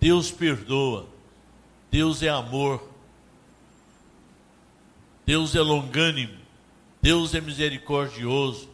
Deus 0.00 0.32
perdoa. 0.32 1.08
Deus 1.92 2.24
é 2.24 2.28
amor. 2.28 2.82
Deus 5.24 5.54
é 5.54 5.60
longânimo. 5.60 6.36
Deus 7.00 7.36
é 7.36 7.40
misericordioso. 7.40 8.68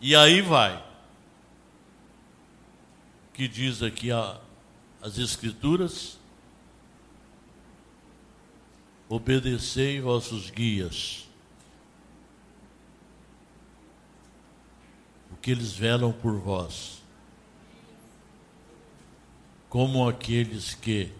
E 0.00 0.14
aí 0.14 0.40
vai. 0.42 0.80
Que 3.34 3.48
diz 3.48 3.82
aqui 3.82 4.12
a, 4.12 4.40
as 5.02 5.18
Escrituras: 5.18 6.20
obedecei 9.08 10.00
vossos 10.00 10.50
guias, 10.50 11.28
porque 15.28 15.50
eles 15.50 15.72
velam 15.72 16.12
por 16.12 16.38
vós, 16.38 17.02
como 19.68 20.08
aqueles 20.08 20.74
que 20.74 21.12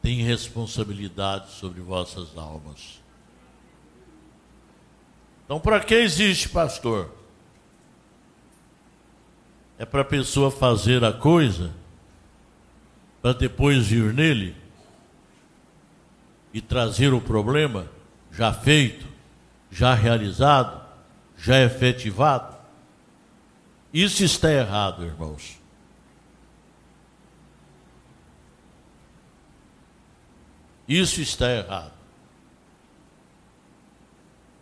têm 0.00 0.22
responsabilidade 0.22 1.50
sobre 1.52 1.80
vossas 1.80 2.36
almas. 2.36 3.00
Então, 5.44 5.60
para 5.60 5.80
que 5.80 5.94
existe 5.94 6.48
pastor? 6.48 7.14
É 9.76 9.84
para 9.84 10.02
a 10.02 10.04
pessoa 10.04 10.50
fazer 10.50 11.04
a 11.04 11.12
coisa, 11.12 11.74
para 13.20 13.32
depois 13.32 13.86
vir 13.88 14.14
nele 14.14 14.59
e 16.52 16.60
trazer 16.60 17.12
o 17.12 17.20
problema 17.20 17.88
já 18.30 18.52
feito, 18.52 19.06
já 19.70 19.94
realizado, 19.94 20.84
já 21.36 21.60
efetivado. 21.62 22.56
Isso 23.92 24.24
está 24.24 24.50
errado, 24.50 25.04
irmãos. 25.04 25.58
Isso 30.86 31.20
está 31.20 31.50
errado. 31.50 31.92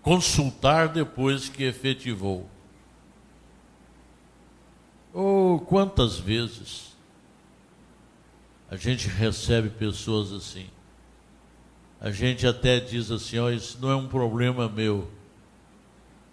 Consultar 0.03 0.89
depois 0.89 1.49
que 1.49 1.65
efetivou. 1.65 2.49
Oh, 5.13 5.61
quantas 5.67 6.19
vezes 6.19 6.97
a 8.71 8.77
gente 8.77 9.09
recebe 9.09 9.71
pessoas 9.71 10.31
assim 10.33 10.69
a 12.01 12.11
gente 12.11 12.47
até 12.47 12.79
diz 12.79 13.11
assim: 13.11 13.39
ó, 13.39 13.51
isso 13.51 13.79
não 13.81 13.91
é 13.91 13.97
um 13.97 14.09
problema 14.09 14.69
meu, 14.69 15.11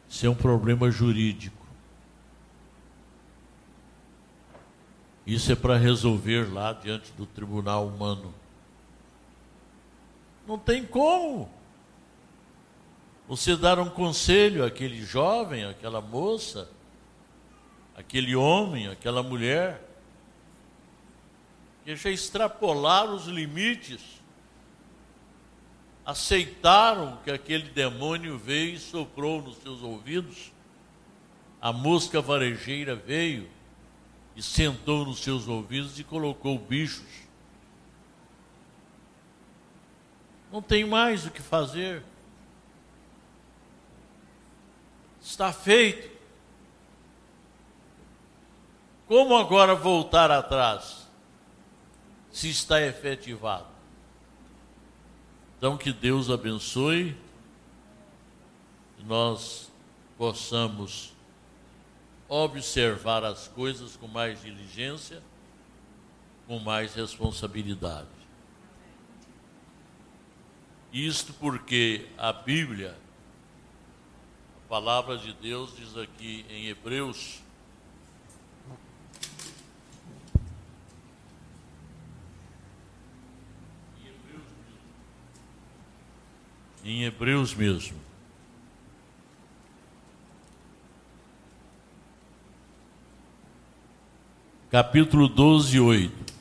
isso 0.08 0.26
é 0.26 0.30
um 0.30 0.36
problema 0.36 0.90
jurídico. 0.92 1.66
Isso 5.26 5.52
é 5.52 5.56
para 5.56 5.76
resolver 5.76 6.54
lá 6.54 6.72
diante 6.72 7.12
do 7.14 7.26
tribunal 7.26 7.88
humano. 7.88 8.32
Não 10.48 10.60
tem 10.60 10.86
como. 10.86 11.50
Você 13.28 13.56
dar 13.56 13.80
um 13.80 13.90
conselho 13.90 14.64
àquele 14.64 15.02
jovem, 15.02 15.66
àquela 15.66 16.00
moça, 16.00 16.70
aquele 17.98 18.36
homem, 18.36 18.88
aquela 18.88 19.24
mulher, 19.24 19.82
que 21.84 21.96
já 21.96 22.12
extrapolaram 22.12 23.16
os 23.16 23.26
limites 23.26 24.22
aceitaram 26.06 27.18
que 27.24 27.32
aquele 27.32 27.70
demônio 27.70 28.38
veio 28.38 28.76
e 28.76 28.80
soprou 28.80 29.42
nos 29.42 29.58
seus 29.58 29.82
ouvidos, 29.82 30.52
a 31.60 31.74
mosca 31.74 32.22
varejeira 32.22 32.96
veio 32.96 33.50
e 34.36 34.44
sentou 34.44 35.06
nos 35.06 35.20
seus 35.20 35.48
ouvidos 35.48 35.98
e 35.98 36.04
colocou 36.04 36.60
bichos. 36.60 37.26
Não 40.52 40.62
tem 40.62 40.86
mais 40.86 41.26
o 41.26 41.32
que 41.32 41.42
fazer. 41.42 42.04
Está 45.22 45.52
feito. 45.52 46.16
Como 49.08 49.36
agora 49.36 49.74
voltar 49.74 50.30
atrás? 50.30 51.08
Se 52.32 52.50
está 52.50 52.82
efetivado. 52.82 53.75
Então, 55.58 55.78
que 55.78 55.94
Deus 55.94 56.30
abençoe, 56.30 57.16
nós 59.06 59.72
possamos 60.18 61.14
observar 62.28 63.24
as 63.24 63.48
coisas 63.48 63.96
com 63.96 64.08
mais 64.08 64.42
diligência, 64.42 65.22
com 66.48 66.60
mais 66.60 66.94
responsabilidade. 66.94 68.08
Isto 70.92 71.34
porque 71.34 72.08
a 72.18 72.32
Bíblia, 72.34 72.98
a 74.58 74.70
palavra 74.70 75.18
de 75.18 75.34
Deus 75.34 75.76
diz 75.76 75.98
aqui 75.98 76.46
em 76.50 76.68
Hebreus 76.68 77.45
em 86.86 87.04
Hebreus 87.04 87.56
mesmo. 87.56 87.98
Capítulo 94.70 95.28
12, 95.28 95.80
8. 95.80 96.34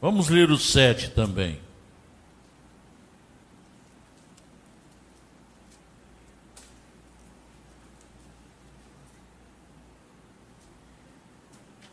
Vamos 0.00 0.28
ler 0.28 0.50
o 0.50 0.56
7 0.56 1.10
também. 1.10 1.60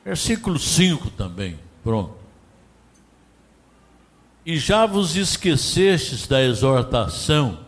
Versículo 0.06 0.60
5 0.60 1.10
também. 1.10 1.73
Pronto. 1.84 2.16
E 4.46 4.58
já 4.58 4.86
vos 4.86 5.16
esquecestes 5.16 6.28
da 6.28 6.42
exortação 6.42 7.60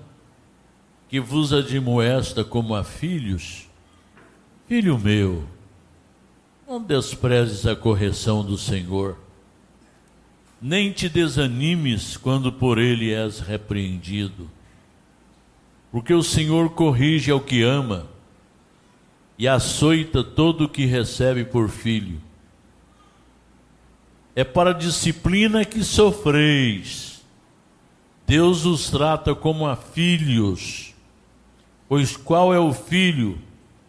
que 1.08 1.19
vos 1.19 1.54
admoesta 1.54 2.43
como 2.43 2.75
a 2.75 2.84
filhos? 2.84 3.69
Filho 4.67 4.97
meu, 4.97 5.45
não 6.67 6.82
desprezes 6.82 7.65
a 7.65 7.75
correção 7.75 8.43
do 8.43 8.58
Senhor, 8.58 9.17
nem 10.62 10.91
te 10.91 11.08
desanimes 11.08 12.17
quando 12.17 12.51
por 12.51 12.78
ele 12.78 13.13
és 13.13 13.39
repreendido. 13.39 14.49
Porque 15.91 16.13
o 16.13 16.23
Senhor 16.23 16.71
corrige 16.71 17.32
ao 17.32 17.39
que 17.39 17.62
ama 17.62 18.08
e 19.38 19.47
açoita 19.47 20.23
todo 20.23 20.65
o 20.65 20.69
que 20.69 20.86
recebe 20.86 21.45
por 21.45 21.69
filho 21.69 22.25
é 24.36 24.43
para 24.43 24.71
a 24.71 24.74
disciplina 24.74 25.63
que 25.63 25.84
sofreis. 25.84 27.24
Deus 28.28 28.65
os 28.65 28.89
trata 28.89 29.34
como 29.34 29.65
a 29.65 29.76
filhos. 29.76 30.93
Pois 31.88 32.17
qual 32.17 32.54
é 32.54 32.60
o 32.60 32.74
filho 32.74 33.39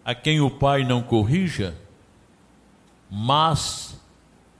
a 0.04 0.14
quem 0.14 0.40
o 0.40 0.48
pai 0.48 0.84
não 0.84 1.02
corrija? 1.02 1.76
Mas, 3.10 3.98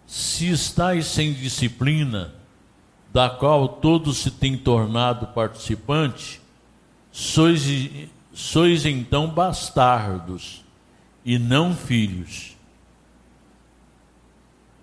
se 0.06 0.50
estáis 0.50 1.06
sem 1.06 1.32
disciplina, 1.32 2.34
da 3.12 3.30
qual 3.30 3.68
todos 3.68 4.18
se 4.18 4.30
têm 4.30 4.56
tornado 4.56 5.28
participante, 5.28 6.40
sois, 7.12 7.62
sois 8.32 8.84
então 8.84 9.28
bastardos 9.28 10.64
e 11.24 11.38
não 11.38 11.74
filhos. 11.74 12.55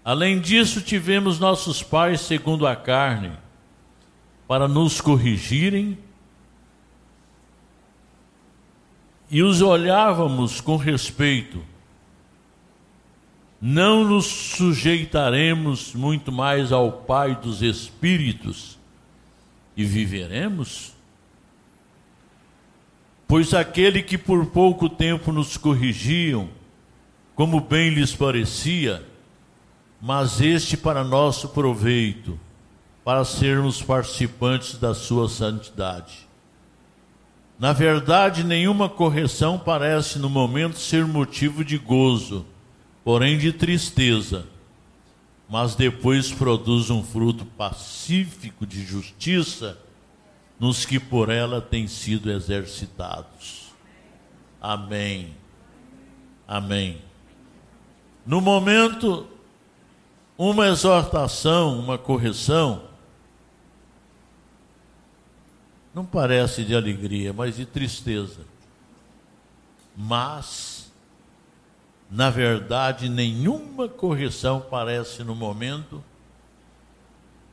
Além 0.03 0.39
disso, 0.39 0.81
tivemos 0.81 1.39
nossos 1.39 1.81
pais 1.81 2.21
segundo 2.21 2.67
a 2.67 2.75
carne, 2.75 3.31
para 4.47 4.67
nos 4.67 4.99
corrigirem, 4.99 5.97
e 9.31 9.41
os 9.41 9.61
olhávamos 9.61 10.59
com 10.59 10.75
respeito. 10.75 11.63
Não 13.59 14.03
nos 14.03 14.25
sujeitaremos 14.25 15.95
muito 15.95 16.31
mais 16.31 16.73
ao 16.73 16.91
Pai 16.91 17.33
dos 17.35 17.61
Espíritos 17.61 18.77
e 19.75 19.85
viveremos? 19.85 20.93
Pois 23.25 23.53
aquele 23.53 24.03
que 24.03 24.17
por 24.17 24.45
pouco 24.47 24.89
tempo 24.89 25.31
nos 25.31 25.55
corrigiam, 25.55 26.49
como 27.33 27.61
bem 27.61 27.89
lhes 27.89 28.13
parecia, 28.13 29.03
mas 30.05 30.41
este 30.41 30.75
para 30.75 31.01
nosso 31.01 31.47
proveito, 31.47 32.37
para 33.05 33.23
sermos 33.23 33.81
participantes 33.81 34.77
da 34.77 34.93
sua 34.93 35.29
santidade. 35.29 36.27
Na 37.57 37.71
verdade, 37.71 38.43
nenhuma 38.43 38.89
correção 38.89 39.57
parece 39.57 40.19
no 40.19 40.29
momento 40.29 40.77
ser 40.77 41.05
motivo 41.05 41.63
de 41.63 41.77
gozo, 41.77 42.45
porém 43.01 43.37
de 43.37 43.53
tristeza, 43.53 44.45
mas 45.47 45.73
depois 45.73 46.29
produz 46.33 46.89
um 46.89 47.01
fruto 47.01 47.45
pacífico 47.45 48.65
de 48.65 48.85
justiça 48.85 49.79
nos 50.59 50.85
que 50.85 50.99
por 50.99 51.29
ela 51.29 51.61
têm 51.61 51.87
sido 51.87 52.29
exercitados. 52.29 53.71
Amém. 54.59 55.33
Amém. 56.45 57.01
No 58.25 58.41
momento, 58.41 59.29
uma 60.37 60.67
exortação, 60.67 61.79
uma 61.79 61.97
correção, 61.97 62.83
não 65.93 66.05
parece 66.05 66.63
de 66.63 66.75
alegria, 66.75 67.31
mas 67.31 67.55
de 67.55 67.65
tristeza. 67.65 68.41
Mas, 69.95 70.91
na 72.09 72.31
verdade, 72.31 73.07
nenhuma 73.07 73.87
correção 73.87 74.59
parece 74.59 75.23
no 75.23 75.35
momento 75.35 76.03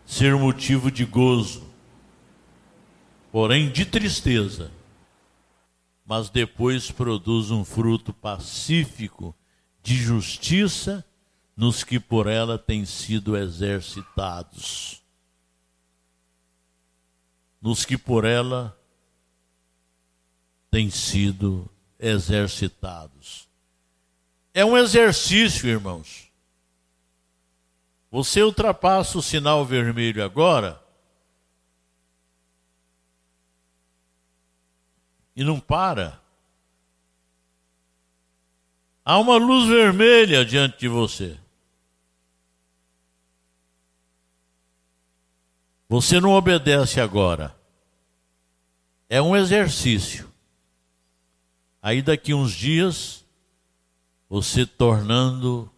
ser 0.06 0.34
motivo 0.36 0.90
de 0.90 1.04
gozo, 1.04 1.62
porém 3.30 3.70
de 3.70 3.84
tristeza. 3.84 4.72
Mas 6.06 6.30
depois 6.30 6.90
produz 6.90 7.50
um 7.50 7.62
fruto 7.62 8.12
pacífico 8.12 9.34
de 9.82 9.94
justiça 9.96 11.04
nos 11.60 11.84
que 11.84 12.00
por 12.00 12.26
ela 12.26 12.58
têm 12.58 12.86
sido 12.86 13.36
exercitados 13.36 15.00
nos 17.60 17.84
que 17.84 17.98
por 17.98 18.24
ela 18.24 18.76
têm 20.70 20.88
sido 20.88 21.68
exercitados. 21.98 23.48
É 24.54 24.64
um 24.64 24.78
exercício, 24.78 25.68
irmãos. 25.68 26.30
Você 28.10 28.42
ultrapassa 28.42 29.18
o 29.18 29.22
sinal 29.22 29.64
vermelho 29.64 30.24
agora 30.24 30.82
e 35.36 35.44
não 35.44 35.60
para. 35.60 36.20
Há 39.04 39.18
uma 39.18 39.36
luz 39.36 39.68
vermelha 39.68 40.44
diante 40.44 40.78
de 40.78 40.88
você. 40.88 41.38
Você 45.90 46.20
não 46.20 46.30
obedece 46.30 47.00
agora. 47.00 47.52
É 49.08 49.20
um 49.20 49.34
exercício. 49.34 50.30
Aí 51.82 52.00
daqui 52.00 52.32
uns 52.32 52.52
dias, 52.52 53.24
você 54.28 54.64
tornando 54.64 55.68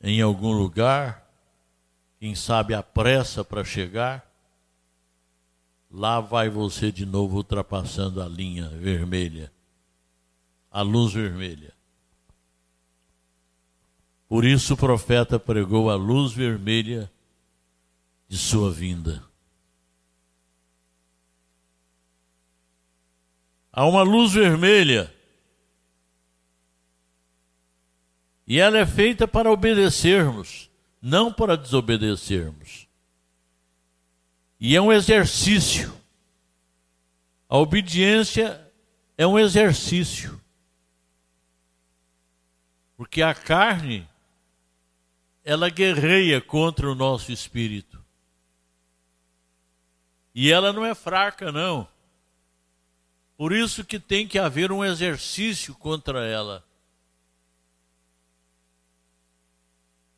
em 0.00 0.22
algum 0.22 0.52
lugar, 0.52 1.28
quem 2.20 2.36
sabe 2.36 2.74
a 2.74 2.82
pressa 2.82 3.42
para 3.42 3.64
chegar, 3.64 4.24
lá 5.90 6.20
vai 6.20 6.48
você 6.48 6.92
de 6.92 7.04
novo 7.04 7.38
ultrapassando 7.38 8.22
a 8.22 8.28
linha 8.28 8.68
vermelha, 8.68 9.50
a 10.70 10.80
luz 10.80 11.12
vermelha. 11.12 11.74
Por 14.28 14.44
isso 14.44 14.74
o 14.74 14.76
profeta 14.76 15.40
pregou 15.40 15.90
a 15.90 15.96
luz 15.96 16.32
vermelha 16.32 17.10
de 18.28 18.38
sua 18.38 18.70
vinda. 18.70 19.22
Há 23.72 23.86
uma 23.86 24.02
luz 24.02 24.32
vermelha. 24.32 25.12
E 28.46 28.60
ela 28.60 28.78
é 28.78 28.86
feita 28.86 29.26
para 29.26 29.50
obedecermos, 29.50 30.70
não 31.02 31.32
para 31.32 31.56
desobedecermos. 31.56 32.86
E 34.60 34.76
é 34.76 34.80
um 34.80 34.92
exercício. 34.92 35.92
A 37.48 37.58
obediência 37.58 38.64
é 39.18 39.26
um 39.26 39.38
exercício. 39.38 40.40
Porque 42.96 43.22
a 43.22 43.34
carne, 43.34 44.08
ela 45.42 45.68
guerreia 45.68 46.40
contra 46.40 46.88
o 46.88 46.94
nosso 46.94 47.32
espírito. 47.32 48.03
E 50.34 50.50
ela 50.50 50.72
não 50.72 50.84
é 50.84 50.94
fraca, 50.94 51.52
não. 51.52 51.88
Por 53.36 53.52
isso 53.52 53.84
que 53.84 53.98
tem 53.98 54.26
que 54.26 54.38
haver 54.38 54.72
um 54.72 54.84
exercício 54.84 55.74
contra 55.74 56.24
ela. 56.24 56.64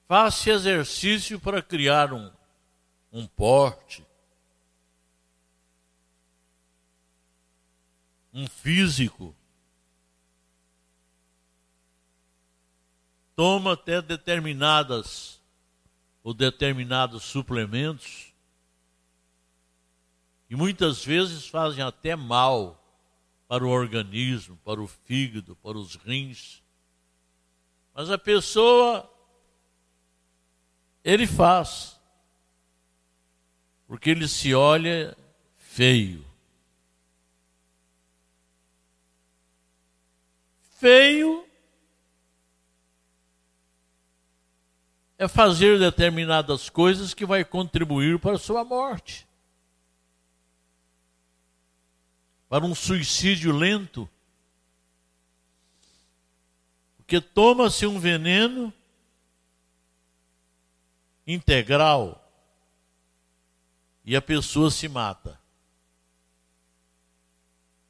Faça 0.08 0.50
exercício 0.50 1.40
para 1.40 1.60
criar 1.60 2.12
um, 2.12 2.30
um 3.12 3.26
porte, 3.26 4.06
um 8.32 8.46
físico. 8.46 9.34
Toma 13.34 13.72
até 13.72 14.00
determinadas 14.00 15.42
ou 16.22 16.32
determinados 16.32 17.24
suplementos 17.24 18.35
e 20.48 20.54
muitas 20.54 21.04
vezes 21.04 21.46
fazem 21.46 21.82
até 21.82 22.14
mal 22.14 22.82
para 23.48 23.64
o 23.64 23.68
organismo, 23.68 24.56
para 24.64 24.80
o 24.80 24.86
fígado, 24.86 25.56
para 25.56 25.76
os 25.76 25.96
rins. 25.96 26.62
Mas 27.94 28.10
a 28.10 28.18
pessoa, 28.18 29.10
ele 31.02 31.26
faz, 31.26 32.00
porque 33.86 34.10
ele 34.10 34.28
se 34.28 34.54
olha 34.54 35.16
feio. 35.56 36.24
Feio 40.78 41.46
é 45.18 45.26
fazer 45.26 45.78
determinadas 45.78 46.68
coisas 46.68 47.14
que 47.14 47.24
vai 47.24 47.44
contribuir 47.44 48.18
para 48.18 48.36
a 48.36 48.38
sua 48.38 48.62
morte. 48.64 49.25
Para 52.48 52.64
um 52.64 52.74
suicídio 52.74 53.52
lento. 53.52 54.08
Porque 56.96 57.20
toma-se 57.20 57.86
um 57.86 57.98
veneno 57.98 58.72
integral 61.26 62.22
e 64.04 64.14
a 64.14 64.22
pessoa 64.22 64.70
se 64.70 64.88
mata. 64.88 65.38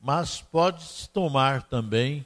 Mas 0.00 0.40
pode-se 0.40 1.08
tomar 1.10 1.62
também 1.64 2.24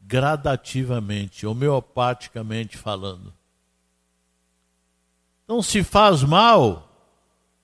gradativamente, 0.00 1.46
homeopaticamente 1.46 2.76
falando. 2.76 3.32
Então, 5.44 5.62
se 5.62 5.82
faz 5.82 6.22
mal, 6.22 6.88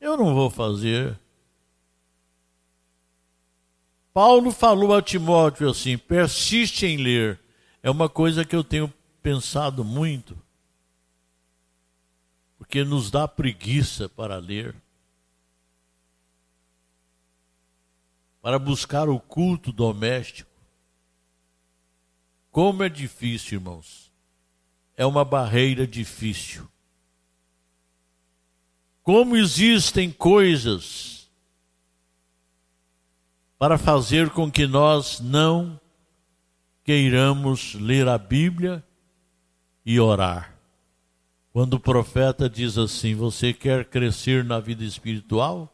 eu 0.00 0.16
não 0.16 0.34
vou 0.34 0.48
fazer. 0.48 1.18
Paulo 4.12 4.50
falou 4.50 4.94
a 4.94 5.00
Timóteo 5.00 5.70
assim: 5.70 5.96
persiste 5.96 6.86
em 6.86 6.96
ler. 6.96 7.40
É 7.82 7.90
uma 7.90 8.08
coisa 8.08 8.44
que 8.44 8.54
eu 8.54 8.62
tenho 8.62 8.92
pensado 9.22 9.84
muito, 9.84 10.38
porque 12.56 12.84
nos 12.84 13.10
dá 13.10 13.26
preguiça 13.26 14.08
para 14.08 14.36
ler, 14.36 14.74
para 18.40 18.58
buscar 18.58 19.08
o 19.08 19.18
culto 19.18 19.72
doméstico. 19.72 20.50
Como 22.52 22.82
é 22.82 22.88
difícil, 22.88 23.58
irmãos. 23.58 24.12
É 24.96 25.06
uma 25.06 25.24
barreira 25.24 25.86
difícil. 25.86 26.68
Como 29.02 29.36
existem 29.36 30.12
coisas 30.12 31.21
para 33.62 33.78
fazer 33.78 34.28
com 34.30 34.50
que 34.50 34.66
nós 34.66 35.20
não 35.20 35.80
queiramos 36.82 37.74
ler 37.74 38.08
a 38.08 38.18
Bíblia 38.18 38.84
e 39.86 40.00
orar. 40.00 40.58
Quando 41.52 41.74
o 41.74 41.80
profeta 41.80 42.50
diz 42.50 42.76
assim: 42.76 43.14
Você 43.14 43.52
quer 43.52 43.84
crescer 43.84 44.42
na 44.42 44.58
vida 44.58 44.82
espiritual? 44.82 45.72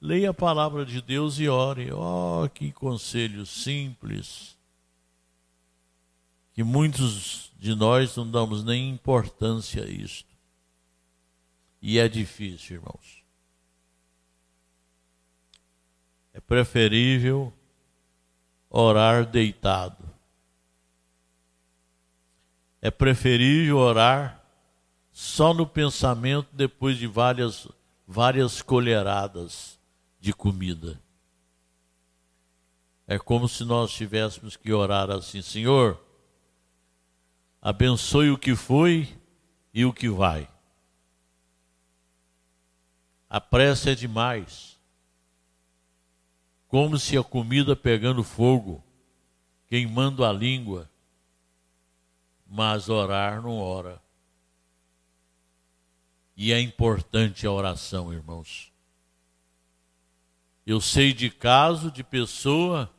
leia 0.00 0.30
a 0.30 0.34
palavra 0.34 0.86
de 0.86 1.02
Deus 1.02 1.38
e 1.38 1.50
ore. 1.50 1.92
Oh, 1.92 2.48
que 2.48 2.72
conselho 2.72 3.44
simples. 3.44 4.56
Que 6.54 6.64
muitos 6.64 7.52
de 7.58 7.74
nós 7.74 8.16
não 8.16 8.30
damos 8.30 8.64
nem 8.64 8.88
importância 8.88 9.84
a 9.84 9.86
isto. 9.86 10.34
E 11.82 11.98
é 11.98 12.08
difícil, 12.08 12.76
irmãos. 12.76 13.21
É 16.32 16.40
preferível 16.40 17.52
orar 18.70 19.26
deitado. 19.26 20.02
É 22.80 22.90
preferível 22.90 23.76
orar 23.76 24.42
só 25.12 25.52
no 25.52 25.66
pensamento 25.66 26.48
depois 26.52 26.96
de 26.96 27.06
várias, 27.06 27.68
várias 28.06 28.62
colheradas 28.62 29.78
de 30.18 30.32
comida. 30.32 30.98
É 33.06 33.18
como 33.18 33.46
se 33.46 33.64
nós 33.64 33.92
tivéssemos 33.92 34.56
que 34.56 34.72
orar 34.72 35.10
assim: 35.10 35.42
Senhor, 35.42 36.02
abençoe 37.60 38.30
o 38.30 38.38
que 38.38 38.56
foi 38.56 39.14
e 39.74 39.84
o 39.84 39.92
que 39.92 40.08
vai. 40.08 40.48
A 43.28 43.40
pressa 43.40 43.90
é 43.90 43.94
demais. 43.94 44.71
Como 46.72 46.98
se 46.98 47.18
a 47.18 47.22
comida 47.22 47.76
pegando 47.76 48.24
fogo, 48.24 48.82
queimando 49.68 50.24
a 50.24 50.32
língua, 50.32 50.90
mas 52.46 52.88
orar 52.88 53.42
não 53.42 53.58
ora. 53.58 54.02
E 56.34 56.50
é 56.50 56.58
importante 56.58 57.46
a 57.46 57.52
oração, 57.52 58.10
irmãos. 58.10 58.72
Eu 60.64 60.80
sei 60.80 61.12
de 61.12 61.28
caso 61.28 61.90
de 61.90 62.02
pessoa 62.02 62.90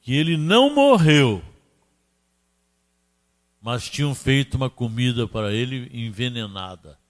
que 0.00 0.14
ele 0.14 0.36
não 0.36 0.72
morreu, 0.72 1.42
mas 3.60 3.90
tinham 3.90 4.14
feito 4.14 4.56
uma 4.56 4.70
comida 4.70 5.26
para 5.26 5.52
ele 5.52 5.90
envenenada. 5.92 7.00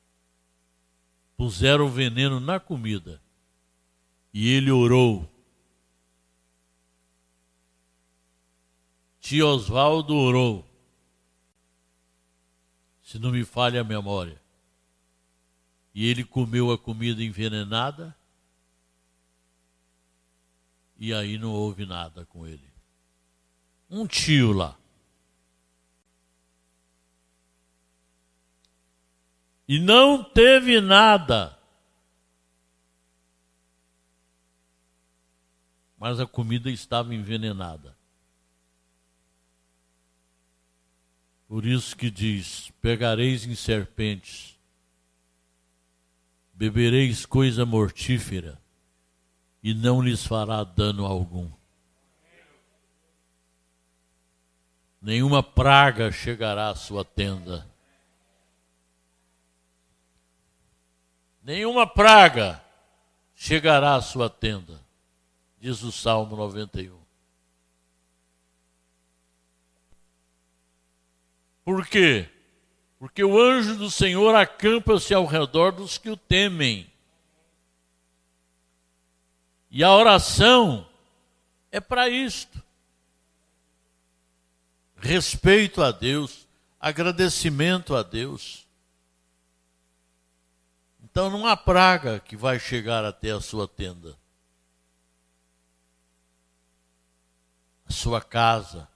Puseram 1.37 1.87
veneno 1.87 2.41
na 2.41 2.59
comida 2.59 3.21
e 4.40 4.51
ele 4.51 4.70
orou. 4.70 5.29
Tio 9.18 9.48
Oswaldo 9.48 10.14
orou, 10.14 10.64
se 13.03 13.18
não 13.18 13.33
me 13.33 13.44
falha 13.44 13.81
a 13.81 13.85
memória. 13.85 14.40
E 15.92 16.07
ele 16.07 16.22
comeu 16.22 16.70
a 16.70 16.79
comida 16.79 17.20
envenenada 17.20 18.16
e 20.96 21.12
aí 21.12 21.37
não 21.37 21.51
houve 21.51 21.85
nada 21.85 22.24
com 22.24 22.46
ele. 22.46 22.72
Um 23.90 24.07
tio 24.07 24.53
lá. 24.53 24.79
E 29.66 29.81
não 29.81 30.22
teve 30.22 30.81
nada. 30.81 31.58
Mas 35.99 36.21
a 36.21 36.27
comida 36.27 36.71
estava 36.71 37.15
envenenada. 37.15 37.97
Por 41.49 41.65
isso 41.65 41.97
que 41.97 42.11
diz: 42.11 42.71
pegareis 42.81 43.45
em 43.47 43.55
serpentes, 43.55 44.59
bebereis 46.53 47.25
coisa 47.25 47.65
mortífera, 47.65 48.61
e 49.63 49.73
não 49.75 50.03
lhes 50.03 50.27
fará 50.27 50.63
dano 50.63 51.07
algum. 51.07 51.51
Nenhuma 55.01 55.43
praga 55.43 56.13
chegará 56.13 56.69
à 56.69 56.75
sua 56.75 57.05
tenda. 57.05 57.67
Nenhuma 61.43 61.87
praga 61.87 62.63
chegará 63.35 63.95
à 63.95 64.03
sua 64.03 64.29
tenda, 64.29 64.85
diz 65.61 65.83
o 65.83 65.92
Salmo 65.92 66.37
91. 66.37 66.99
Por 71.64 71.87
quê? 71.87 72.29
Porque 72.99 73.23
o 73.23 73.40
anjo 73.40 73.77
do 73.77 73.90
Senhor 73.90 74.35
acampa-se 74.35 75.14
ao 75.14 75.27
redor 75.27 75.73
dos 75.73 75.99
que 75.99 76.11
o 76.11 76.16
temem 76.16 76.90
e 79.71 79.85
a 79.85 79.94
oração 79.94 80.88
é 81.71 81.81
para 81.81 82.09
isto. 82.09 82.62
Respeito 84.97 85.83
a 85.83 85.92
Deus, 85.92 86.49
agradecimento 86.81 87.94
a 87.94 88.03
Deus. 88.03 88.66
Então 91.05 91.31
não 91.31 91.47
há 91.47 91.57
praga 91.57 92.18
que 92.18 92.37
vai 92.37 92.59
chegar 92.59 93.05
até 93.05 93.31
a 93.31 93.40
sua 93.40 93.68
tenda. 93.68 94.18
A 97.88 97.92
sua 97.92 98.20
casa, 98.20 98.88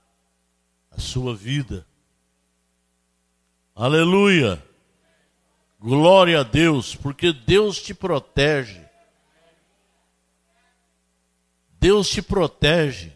a 0.91 0.99
sua 0.99 1.35
vida. 1.35 1.85
Aleluia! 3.75 4.63
Glória 5.79 6.39
a 6.39 6.43
Deus, 6.43 6.95
porque 6.95 7.33
Deus 7.33 7.81
te 7.81 7.93
protege. 7.93 8.87
Deus 11.79 12.07
te 12.07 12.21
protege. 12.21 13.11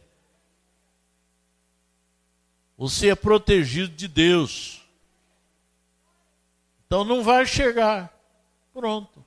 Você 2.78 3.10
é 3.10 3.16
protegido 3.16 3.96
de 3.96 4.08
Deus. 4.08 4.86
Então 6.86 7.06
não 7.06 7.24
vai 7.24 7.46
chegar. 7.46 8.14
Pronto. 8.74 9.24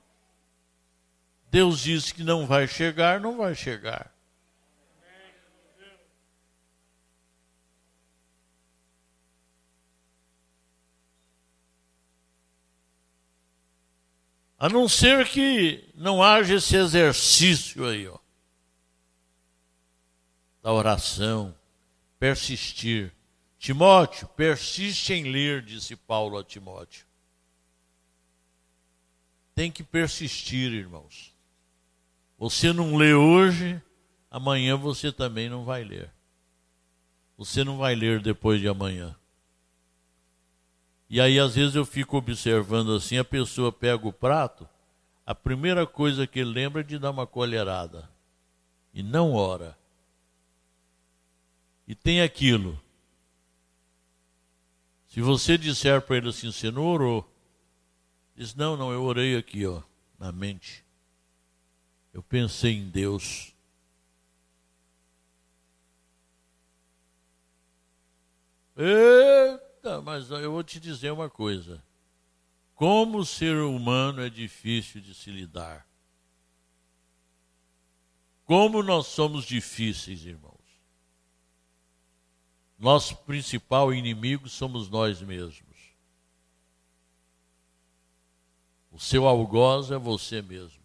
Deus 1.49 1.79
disse 1.79 2.13
que 2.13 2.23
não 2.23 2.45
vai 2.45 2.67
chegar, 2.67 3.19
não 3.19 3.37
vai 3.37 3.55
chegar. 3.55 4.10
A 14.61 14.69
não 14.69 14.87
ser 14.87 15.27
que 15.27 15.83
não 15.95 16.21
haja 16.21 16.55
esse 16.55 16.75
exercício 16.75 17.85
aí, 17.85 18.07
ó 18.07 18.21
da 20.61 20.71
oração, 20.71 21.55
persistir. 22.19 23.13
Timóteo, 23.57 24.27
persiste 24.29 25.13
em 25.13 25.31
ler, 25.31 25.61
disse 25.61 25.95
Paulo 25.95 26.37
a 26.37 26.43
Timóteo. 26.43 27.05
Tem 29.53 29.71
que 29.71 29.83
persistir, 29.83 30.71
irmãos. 30.71 31.35
Você 32.39 32.73
não 32.73 32.95
lê 32.95 33.13
hoje, 33.13 33.79
amanhã 34.31 34.75
você 34.75 35.11
também 35.11 35.47
não 35.47 35.63
vai 35.63 35.83
ler. 35.83 36.11
Você 37.37 37.63
não 37.63 37.77
vai 37.77 37.93
ler 37.93 38.19
depois 38.19 38.59
de 38.59 38.67
amanhã. 38.67 39.15
E 41.11 41.21
aí, 41.21 41.37
às 41.37 41.53
vezes, 41.53 41.75
eu 41.75 41.85
fico 41.85 42.17
observando 42.17 42.95
assim: 42.95 43.19
a 43.19 43.23
pessoa 43.23 43.71
pega 43.71 44.07
o 44.07 44.13
prato, 44.13 44.67
a 45.23 45.35
primeira 45.35 45.85
coisa 45.85 46.25
que 46.25 46.39
ele 46.39 46.49
lembra 46.49 46.81
é 46.81 46.83
de 46.83 46.97
dar 46.97 47.11
uma 47.11 47.27
colherada. 47.27 48.09
E 48.91 49.03
não 49.03 49.33
ora 49.33 49.79
e 51.91 51.95
tem 51.95 52.21
aquilo. 52.21 52.81
Se 55.09 55.19
você 55.19 55.57
disser 55.57 56.01
para 56.01 56.15
ele 56.15 56.29
assim, 56.29 56.49
você 56.49 56.71
não 56.71 56.85
orou, 56.85 57.29
diz, 58.33 58.55
não, 58.55 58.77
não, 58.77 58.93
eu 58.93 59.03
orei 59.03 59.35
aqui, 59.35 59.65
ó, 59.65 59.81
na 60.17 60.31
mente. 60.31 60.85
Eu 62.13 62.23
pensei 62.23 62.77
em 62.77 62.89
Deus. 62.89 63.53
Eita, 68.77 69.70
mas 70.03 70.29
eu 70.29 70.51
vou 70.51 70.63
te 70.63 70.79
dizer 70.79 71.11
uma 71.11 71.29
coisa. 71.29 71.83
Como 72.75 73.19
o 73.19 73.25
ser 73.25 73.57
humano 73.57 74.21
é 74.21 74.29
difícil 74.29 75.01
de 75.01 75.13
se 75.13 75.31
lidar. 75.31 75.87
Como 78.45 78.83
nós 78.83 79.07
somos 79.07 79.45
difíceis, 79.45 80.25
irmão. 80.25 80.57
Nosso 82.77 83.15
principal 83.17 83.93
inimigo 83.93 84.49
somos 84.49 84.89
nós 84.89 85.21
mesmos. 85.21 85.71
O 88.91 88.99
seu 88.99 89.27
algoz 89.27 89.91
é 89.91 89.97
você 89.97 90.41
mesmo. 90.41 90.81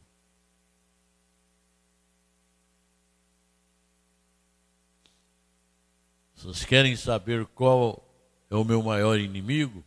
Vocês 6.35 6.65
querem 6.67 6.95
saber 6.95 7.47
qual 7.47 8.06
é 8.51 8.55
o 8.55 8.65
meu 8.65 8.83
maior 8.83 9.19
inimigo? 9.19 9.85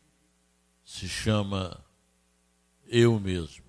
Se 0.84 1.07
chama 1.07 1.84
eu 2.88 3.20
mesmo. 3.20 3.64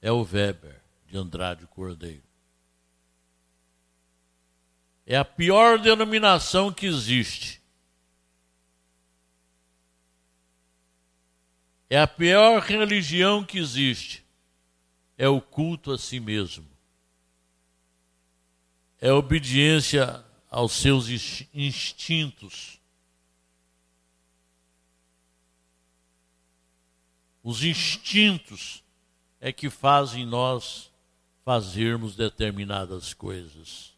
é 0.00 0.10
o 0.10 0.22
Weber 0.22 0.80
de 1.06 1.16
Andrade 1.16 1.66
Cordeiro. 1.66 2.22
É 5.06 5.16
a 5.16 5.24
pior 5.24 5.78
denominação 5.78 6.72
que 6.72 6.86
existe. 6.86 7.62
É 11.88 12.00
a 12.00 12.06
pior 12.06 12.60
religião 12.60 13.44
que 13.44 13.58
existe. 13.58 14.24
É 15.16 15.28
o 15.28 15.40
culto 15.40 15.92
a 15.92 15.98
si 15.98 16.18
mesmo. 16.18 16.66
É 19.00 19.10
a 19.10 19.14
obediência 19.14 20.24
aos 20.52 20.72
seus 20.72 21.08
instintos. 21.54 22.78
Os 27.42 27.64
instintos 27.64 28.84
é 29.40 29.50
que 29.50 29.70
fazem 29.70 30.26
nós 30.26 30.90
fazermos 31.42 32.14
determinadas 32.14 33.14
coisas. 33.14 33.94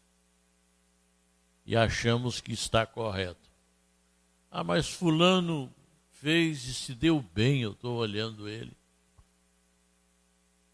E 1.65 1.75
achamos 1.75 2.39
que 2.39 2.53
está 2.53 2.85
correto. 2.85 3.49
Ah, 4.49 4.63
mas 4.63 4.87
Fulano 4.87 5.69
fez 6.21 6.65
e 6.69 6.73
se 6.73 6.95
deu 6.95 7.21
bem, 7.33 7.63
eu 7.63 7.73
estou 7.73 7.97
olhando 7.97 8.47
ele. 8.47 8.71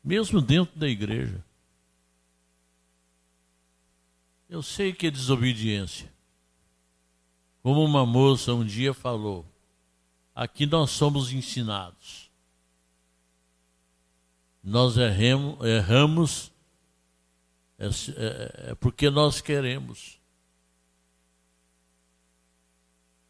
Mesmo 0.03 0.39
dentro 0.41 0.77
da 0.77 0.87
igreja. 0.87 1.43
Eu 4.51 4.61
sei 4.61 4.91
que 4.91 5.07
é 5.07 5.11
desobediência. 5.11 6.11
Como 7.63 7.81
uma 7.85 8.05
moça 8.05 8.53
um 8.53 8.65
dia 8.65 8.93
falou, 8.93 9.45
aqui 10.35 10.65
nós 10.65 10.91
somos 10.91 11.31
ensinados. 11.31 12.29
Nós 14.61 14.97
erremos, 14.97 15.65
erramos 15.65 16.51
é, 17.79 17.87
é, 17.87 18.71
é 18.71 18.75
porque 18.75 19.09
nós 19.09 19.39
queremos. 19.39 20.19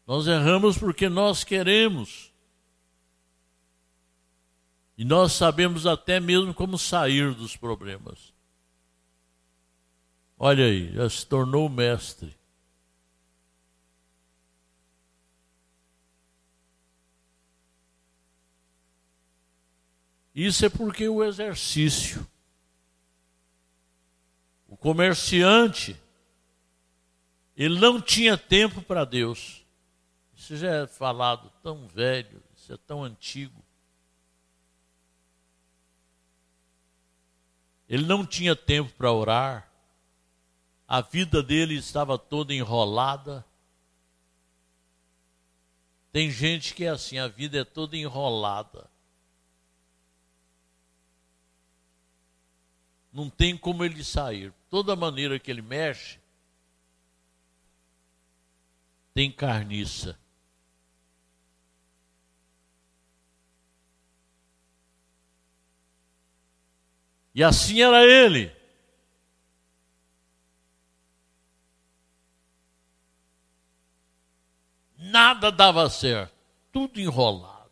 Nós 0.04 0.26
erramos 0.26 0.76
porque 0.76 1.08
nós 1.08 1.44
queremos. 1.44 2.32
E 4.98 5.04
nós 5.04 5.34
sabemos 5.34 5.86
até 5.86 6.18
mesmo 6.18 6.52
como 6.52 6.76
sair 6.76 7.32
dos 7.32 7.56
problemas. 7.56 8.31
Olha 10.44 10.64
aí, 10.64 10.92
já 10.92 11.08
se 11.08 11.24
tornou 11.24 11.68
mestre. 11.68 12.36
Isso 20.34 20.66
é 20.66 20.68
porque 20.68 21.08
o 21.08 21.22
exercício, 21.22 22.26
o 24.66 24.76
comerciante, 24.76 25.96
ele 27.56 27.78
não 27.78 28.00
tinha 28.00 28.36
tempo 28.36 28.82
para 28.82 29.04
Deus. 29.04 29.64
Isso 30.34 30.56
já 30.56 30.74
é 30.74 30.86
falado 30.88 31.52
tão 31.62 31.86
velho, 31.86 32.42
isso 32.56 32.72
é 32.72 32.76
tão 32.78 33.04
antigo. 33.04 33.62
Ele 37.88 38.04
não 38.04 38.26
tinha 38.26 38.56
tempo 38.56 38.92
para 38.94 39.12
orar, 39.12 39.71
a 40.92 41.00
vida 41.00 41.42
dele 41.42 41.74
estava 41.74 42.18
toda 42.18 42.52
enrolada. 42.52 43.42
Tem 46.12 46.30
gente 46.30 46.74
que 46.74 46.84
é 46.84 46.90
assim, 46.90 47.18
a 47.18 47.28
vida 47.28 47.58
é 47.58 47.64
toda 47.64 47.96
enrolada. 47.96 48.92
não 53.12 53.28
tem 53.28 53.56
como 53.56 53.84
ele 53.84 54.02
sair. 54.02 54.52
Toda 54.70 54.96
maneira 54.96 55.38
que 55.38 55.50
ele 55.50 55.60
mexe, 55.60 56.18
tem 59.12 59.30
carniça. 59.30 60.18
E 67.34 67.44
assim 67.44 67.82
era 67.82 68.02
ele. 68.02 68.61
Nada 75.12 75.52
dava 75.52 75.90
certo, 75.90 76.32
tudo 76.72 76.98
enrolado. 76.98 77.70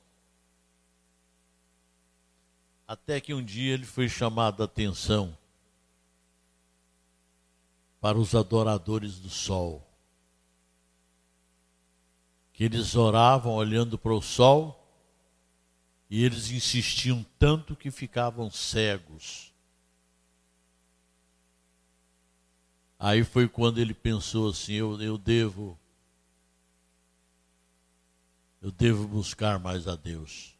Até 2.86 3.18
que 3.18 3.32
um 3.32 3.42
dia 3.42 3.72
ele 3.72 3.86
foi 3.86 4.10
chamado 4.10 4.60
a 4.60 4.66
atenção 4.66 5.34
para 7.98 8.18
os 8.18 8.34
adoradores 8.34 9.18
do 9.18 9.30
sol. 9.30 9.90
Que 12.52 12.64
eles 12.64 12.94
oravam 12.94 13.54
olhando 13.54 13.96
para 13.96 14.12
o 14.12 14.20
sol 14.20 14.78
e 16.10 16.22
eles 16.22 16.50
insistiam 16.50 17.24
tanto 17.38 17.74
que 17.74 17.90
ficavam 17.90 18.50
cegos. 18.50 19.50
Aí 22.98 23.24
foi 23.24 23.48
quando 23.48 23.78
ele 23.78 23.94
pensou 23.94 24.50
assim: 24.50 24.74
eu, 24.74 25.00
eu 25.00 25.16
devo, 25.16 25.79
eu 28.60 28.70
devo 28.70 29.08
buscar 29.08 29.58
mais 29.58 29.88
a 29.88 29.96
Deus. 29.96 30.54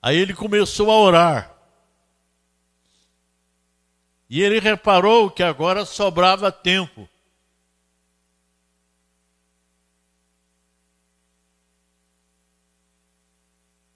Aí 0.00 0.16
ele 0.16 0.34
começou 0.34 0.90
a 0.90 1.00
orar. 1.00 1.54
E 4.28 4.40
ele 4.40 4.60
reparou 4.60 5.30
que 5.30 5.42
agora 5.42 5.84
sobrava 5.84 6.52
tempo. 6.52 7.08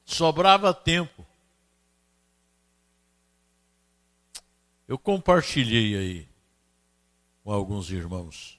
Sobrava 0.05 0.73
tempo. 0.75 1.27
Eu 4.89 4.99
compartilhei 4.99 5.97
aí 5.97 6.29
com 7.45 7.53
alguns 7.53 7.91
irmãos 7.91 8.58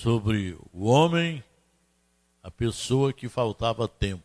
sobre 0.00 0.56
o 0.72 0.86
homem, 0.86 1.44
a 2.42 2.50
pessoa 2.50 3.12
que 3.12 3.28
faltava 3.28 3.86
tempo. 3.86 4.24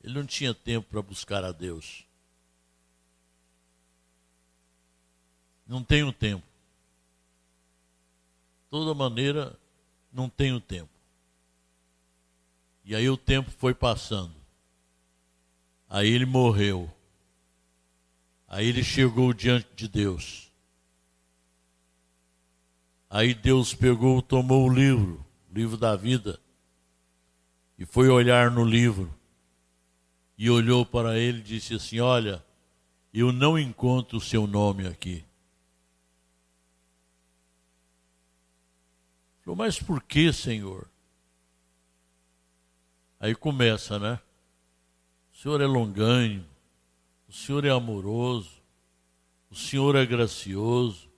Ele 0.00 0.14
não 0.14 0.24
tinha 0.24 0.54
tempo 0.54 0.88
para 0.88 1.02
buscar 1.02 1.44
a 1.44 1.50
Deus. 1.50 2.04
Não 5.66 5.82
tenho 5.82 6.12
tempo. 6.12 6.46
Toda 8.70 8.94
maneira, 8.94 9.58
não 10.12 10.28
tenho 10.28 10.60
tempo. 10.60 10.92
E 12.84 12.94
aí 12.94 13.10
o 13.10 13.16
tempo 13.16 13.50
foi 13.50 13.74
passando. 13.74 14.34
Aí 15.88 16.08
ele 16.08 16.26
morreu. 16.26 16.88
Aí 18.46 18.68
ele 18.68 18.84
chegou 18.84 19.32
diante 19.32 19.68
de 19.74 19.88
Deus. 19.88 20.49
Aí 23.10 23.34
Deus 23.34 23.74
pegou, 23.74 24.22
tomou 24.22 24.68
o 24.68 24.72
livro, 24.72 25.26
o 25.50 25.54
livro 25.54 25.76
da 25.76 25.96
vida, 25.96 26.40
e 27.76 27.84
foi 27.84 28.08
olhar 28.08 28.52
no 28.52 28.64
livro 28.64 29.12
e 30.38 30.48
olhou 30.48 30.86
para 30.86 31.18
ele 31.18 31.40
e 31.40 31.42
disse 31.42 31.74
assim: 31.74 31.98
Olha, 31.98 32.44
eu 33.12 33.32
não 33.32 33.58
encontro 33.58 34.18
o 34.18 34.20
seu 34.20 34.46
nome 34.46 34.86
aqui. 34.86 35.24
Falou, 39.42 39.56
mas 39.56 39.80
por 39.80 40.00
que, 40.00 40.32
Senhor? 40.32 40.88
Aí 43.18 43.34
começa, 43.34 43.98
né? 43.98 44.20
O 45.32 45.36
Senhor 45.36 45.60
é 45.60 45.66
longânimo, 45.66 46.46
o 47.28 47.32
Senhor 47.32 47.64
é 47.64 47.70
amoroso, 47.70 48.62
o 49.50 49.56
Senhor 49.56 49.96
é 49.96 50.06
gracioso. 50.06 51.09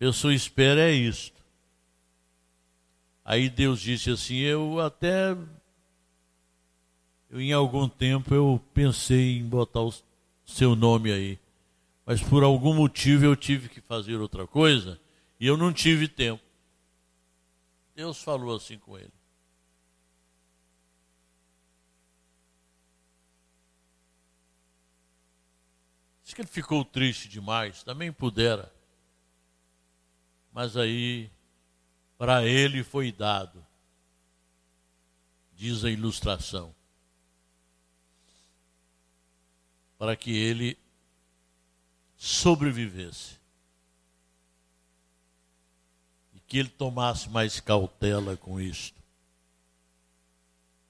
Pessoa 0.00 0.34
espera 0.34 0.80
é 0.80 0.92
isto. 0.92 1.44
Aí 3.22 3.50
Deus 3.50 3.82
disse 3.82 4.08
assim: 4.08 4.38
Eu 4.38 4.80
até 4.80 5.36
eu, 7.28 7.38
em 7.38 7.52
algum 7.52 7.86
tempo 7.86 8.34
eu 8.34 8.58
pensei 8.72 9.36
em 9.36 9.46
botar 9.46 9.82
o 9.82 9.94
seu 10.46 10.74
nome 10.74 11.12
aí, 11.12 11.38
mas 12.06 12.22
por 12.22 12.42
algum 12.42 12.72
motivo 12.72 13.26
eu 13.26 13.36
tive 13.36 13.68
que 13.68 13.82
fazer 13.82 14.16
outra 14.16 14.46
coisa 14.46 14.98
e 15.38 15.46
eu 15.46 15.58
não 15.58 15.70
tive 15.70 16.08
tempo. 16.08 16.42
Deus 17.94 18.22
falou 18.22 18.56
assim 18.56 18.78
com 18.78 18.96
ele. 18.96 19.12
Diz 26.24 26.32
que 26.32 26.40
ele 26.40 26.48
ficou 26.48 26.86
triste 26.86 27.28
demais, 27.28 27.82
também 27.82 28.10
pudera. 28.10 28.79
Mas 30.52 30.76
aí, 30.76 31.30
para 32.18 32.44
ele 32.44 32.82
foi 32.82 33.12
dado, 33.12 33.64
diz 35.52 35.84
a 35.84 35.90
ilustração 35.90 36.74
para 40.00 40.16
que 40.16 40.34
ele 40.34 40.78
sobrevivesse. 42.16 43.38
E 46.32 46.40
que 46.40 46.56
ele 46.56 46.70
tomasse 46.70 47.28
mais 47.28 47.60
cautela 47.60 48.34
com 48.34 48.58
isto. 48.58 48.98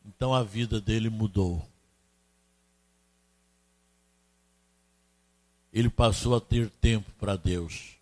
Então 0.05 0.33
a 0.33 0.45
vida 0.45 0.81
dele 0.81 1.11
mudou. 1.11 1.69
Ele 5.73 5.91
passou 5.91 6.37
a 6.37 6.41
ter 6.41 6.71
tempo 6.71 7.11
para 7.19 7.35
Deus. 7.35 8.00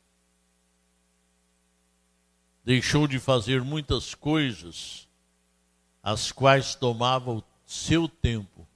Deixou 2.68 3.08
de 3.08 3.18
fazer 3.18 3.62
muitas 3.62 4.14
coisas, 4.14 5.08
as 6.02 6.30
quais 6.30 6.74
tomavam 6.74 7.38
o 7.38 7.44
seu 7.64 8.06
tempo. 8.06 8.68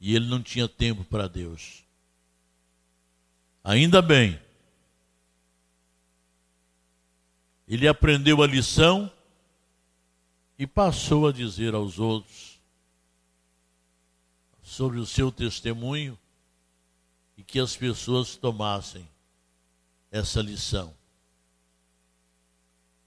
E 0.00 0.16
ele 0.16 0.26
não 0.26 0.42
tinha 0.42 0.68
tempo 0.68 1.04
para 1.04 1.28
Deus. 1.28 1.84
Ainda 3.62 4.02
bem. 4.02 4.42
Ele 7.68 7.86
aprendeu 7.86 8.42
a 8.42 8.46
lição 8.48 9.08
e 10.58 10.66
passou 10.66 11.28
a 11.28 11.32
dizer 11.32 11.76
aos 11.76 12.00
outros 12.00 12.60
sobre 14.64 14.98
o 14.98 15.06
seu 15.06 15.30
testemunho 15.30 16.18
e 17.36 17.44
que 17.44 17.60
as 17.60 17.76
pessoas 17.76 18.34
tomassem 18.34 19.08
essa 20.10 20.42
lição 20.42 20.92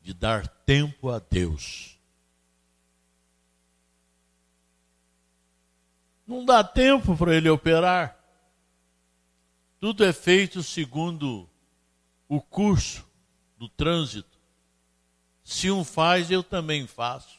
de 0.10 0.14
dar 0.16 0.47
tempo 0.47 1.10
a 1.10 1.20
Deus. 1.20 1.95
Não 6.26 6.43
dá 6.43 6.64
tempo 6.64 7.16
para 7.16 7.36
ele 7.36 7.47
operar. 7.47 8.18
Tudo 9.80 10.03
é 10.03 10.12
feito 10.12 10.64
segundo 10.64 11.47
o 12.28 12.41
curso 12.41 13.07
do 13.55 13.70
trânsito. 13.70 14.39
Se 15.43 15.70
um 15.70 15.84
faz, 15.84 16.32
eu 16.32 16.41
também 16.41 16.88
faço. 16.88 17.38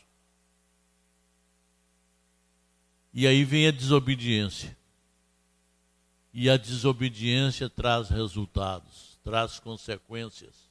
E 3.12 3.26
aí 3.26 3.42
vem 3.42 3.66
a 3.66 3.72
desobediência. 3.72 4.78
E 6.32 6.48
a 6.48 6.56
desobediência 6.56 7.68
traz 7.68 8.10
resultados, 8.10 9.18
traz 9.24 9.58
consequências 9.58 10.69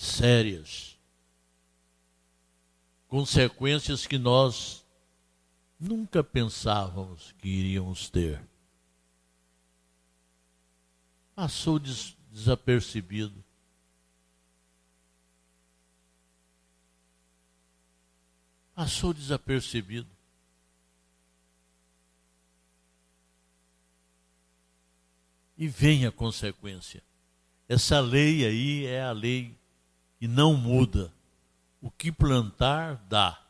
sérias. 0.00 0.98
Consequências 3.08 4.06
que 4.06 4.18
nós 4.18 4.84
nunca 5.78 6.22
pensávamos 6.22 7.32
que 7.38 7.48
iríamos 7.48 8.10
ter. 8.10 8.40
Passou 11.34 11.78
des 11.78 12.16
desapercebido. 12.30 13.44
passou 18.78 19.12
desapercebido. 19.12 20.06
E 25.56 25.66
vem 25.66 26.06
a 26.06 26.12
consequência. 26.12 27.02
Essa 27.68 27.98
lei 27.98 28.46
aí 28.46 28.86
é 28.86 29.02
a 29.02 29.10
lei 29.10 29.52
que 30.18 30.26
não 30.26 30.54
muda. 30.54 31.12
O 31.80 31.90
que 31.90 32.10
plantar, 32.10 32.96
dá. 33.08 33.40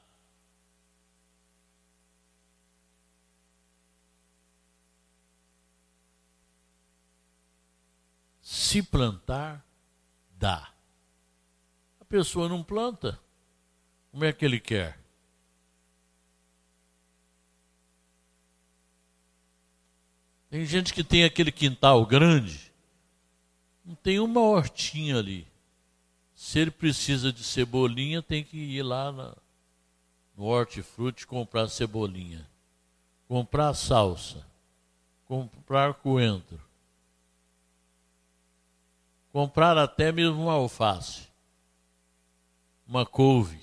Se 8.43 8.83
plantar, 8.83 9.65
dá. 10.37 10.73
A 12.01 12.05
pessoa 12.05 12.49
não 12.49 12.63
planta, 12.63 13.19
como 14.11 14.25
é 14.25 14.33
que 14.33 14.45
ele 14.45 14.61
quer? 14.61 14.99
Tem 20.51 20.65
gente 20.65 20.95
que 20.95 21.05
tem 21.05 21.25
aquele 21.25 21.53
quintal 21.53 22.05
grande, 22.07 22.73
não 23.85 23.95
tem 23.95 24.19
uma 24.19 24.41
hortinha 24.41 25.19
ali. 25.19 25.47
Se 26.39 26.61
ele 26.61 26.71
precisa 26.71 27.33
de 27.33 27.43
cebolinha, 27.43 28.23
tem 28.23 28.45
que 28.45 28.57
ir 28.57 28.85
lá 28.85 29.11
na, 29.11 29.37
no 30.37 30.45
hortifruti 30.45 31.27
comprar 31.27 31.67
cebolinha, 31.69 32.49
comprar 33.27 33.75
salsa, 33.75 34.47
comprar 35.27 35.95
coentro, 35.95 36.63
comprar 39.33 39.77
até 39.77 40.13
mesmo 40.13 40.43
uma 40.43 40.53
alface, 40.53 41.27
uma 42.87 43.05
couve. 43.05 43.61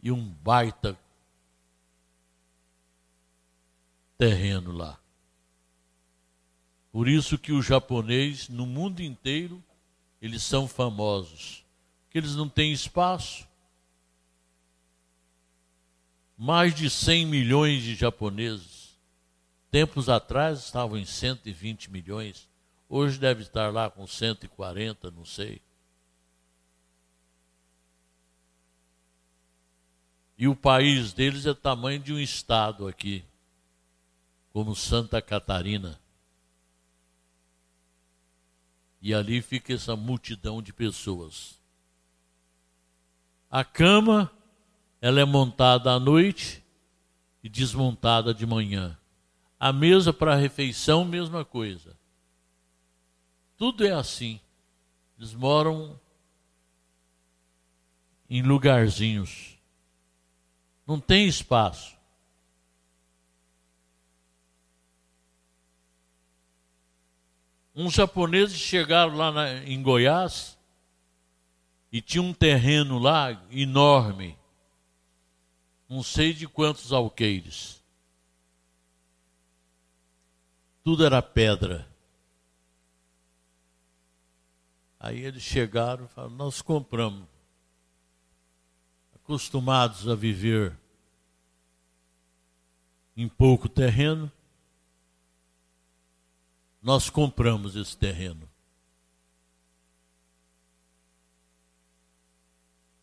E 0.00 0.12
um 0.12 0.24
baita 0.24 0.96
terreno 4.16 4.70
lá. 4.70 4.96
Por 6.92 7.08
isso 7.08 7.36
que 7.36 7.52
o 7.52 7.60
japonês, 7.60 8.48
no 8.48 8.64
mundo 8.64 9.02
inteiro, 9.02 9.62
eles 10.20 10.42
são 10.42 10.68
famosos. 10.68 11.64
Porque 12.04 12.18
eles 12.18 12.34
não 12.34 12.48
têm 12.48 12.72
espaço. 12.72 13.48
Mais 16.36 16.74
de 16.74 16.90
100 16.90 17.26
milhões 17.26 17.82
de 17.82 17.94
japoneses. 17.94 18.98
Tempos 19.70 20.08
atrás 20.08 20.58
estavam 20.58 20.98
em 20.98 21.04
120 21.04 21.90
milhões. 21.90 22.48
Hoje 22.88 23.18
deve 23.18 23.42
estar 23.42 23.72
lá 23.72 23.88
com 23.88 24.06
140, 24.06 25.10
não 25.12 25.24
sei. 25.24 25.62
E 30.36 30.48
o 30.48 30.56
país 30.56 31.12
deles 31.12 31.46
é 31.46 31.54
tamanho 31.54 32.00
de 32.00 32.14
um 32.14 32.18
estado 32.18 32.88
aqui, 32.88 33.22
como 34.52 34.74
Santa 34.74 35.20
Catarina. 35.20 36.00
E 39.00 39.14
ali 39.14 39.40
fica 39.40 39.72
essa 39.72 39.96
multidão 39.96 40.60
de 40.60 40.72
pessoas. 40.72 41.58
A 43.50 43.64
cama, 43.64 44.30
ela 45.00 45.20
é 45.20 45.24
montada 45.24 45.90
à 45.92 45.98
noite 45.98 46.62
e 47.42 47.48
desmontada 47.48 48.34
de 48.34 48.44
manhã. 48.46 48.98
A 49.58 49.72
mesa 49.72 50.12
para 50.12 50.34
a 50.34 50.36
refeição, 50.36 51.04
mesma 51.04 51.44
coisa. 51.44 51.98
Tudo 53.56 53.86
é 53.86 53.92
assim. 53.92 54.40
Eles 55.18 55.34
moram 55.34 55.98
em 58.28 58.42
lugarzinhos. 58.42 59.58
Não 60.86 61.00
tem 61.00 61.26
espaço. 61.26 61.99
Uns 67.74 67.94
japoneses 67.94 68.58
chegaram 68.58 69.16
lá 69.16 69.30
na, 69.30 69.52
em 69.64 69.82
Goiás 69.82 70.58
e 71.92 72.00
tinha 72.00 72.22
um 72.22 72.32
terreno 72.32 72.98
lá 72.98 73.30
enorme, 73.50 74.36
não 75.88 76.02
sei 76.02 76.32
de 76.32 76.46
quantos 76.48 76.92
alqueires. 76.92 77.82
Tudo 80.82 81.04
era 81.04 81.22
pedra. 81.22 81.88
Aí 84.98 85.20
eles 85.20 85.42
chegaram 85.42 86.04
e 86.04 86.08
falaram: 86.08 86.34
Nós 86.34 86.60
compramos. 86.60 87.28
Acostumados 89.14 90.08
a 90.08 90.14
viver 90.14 90.76
em 93.16 93.28
pouco 93.28 93.68
terreno, 93.68 94.30
nós 96.82 97.10
compramos 97.10 97.76
esse 97.76 97.96
terreno. 97.96 98.48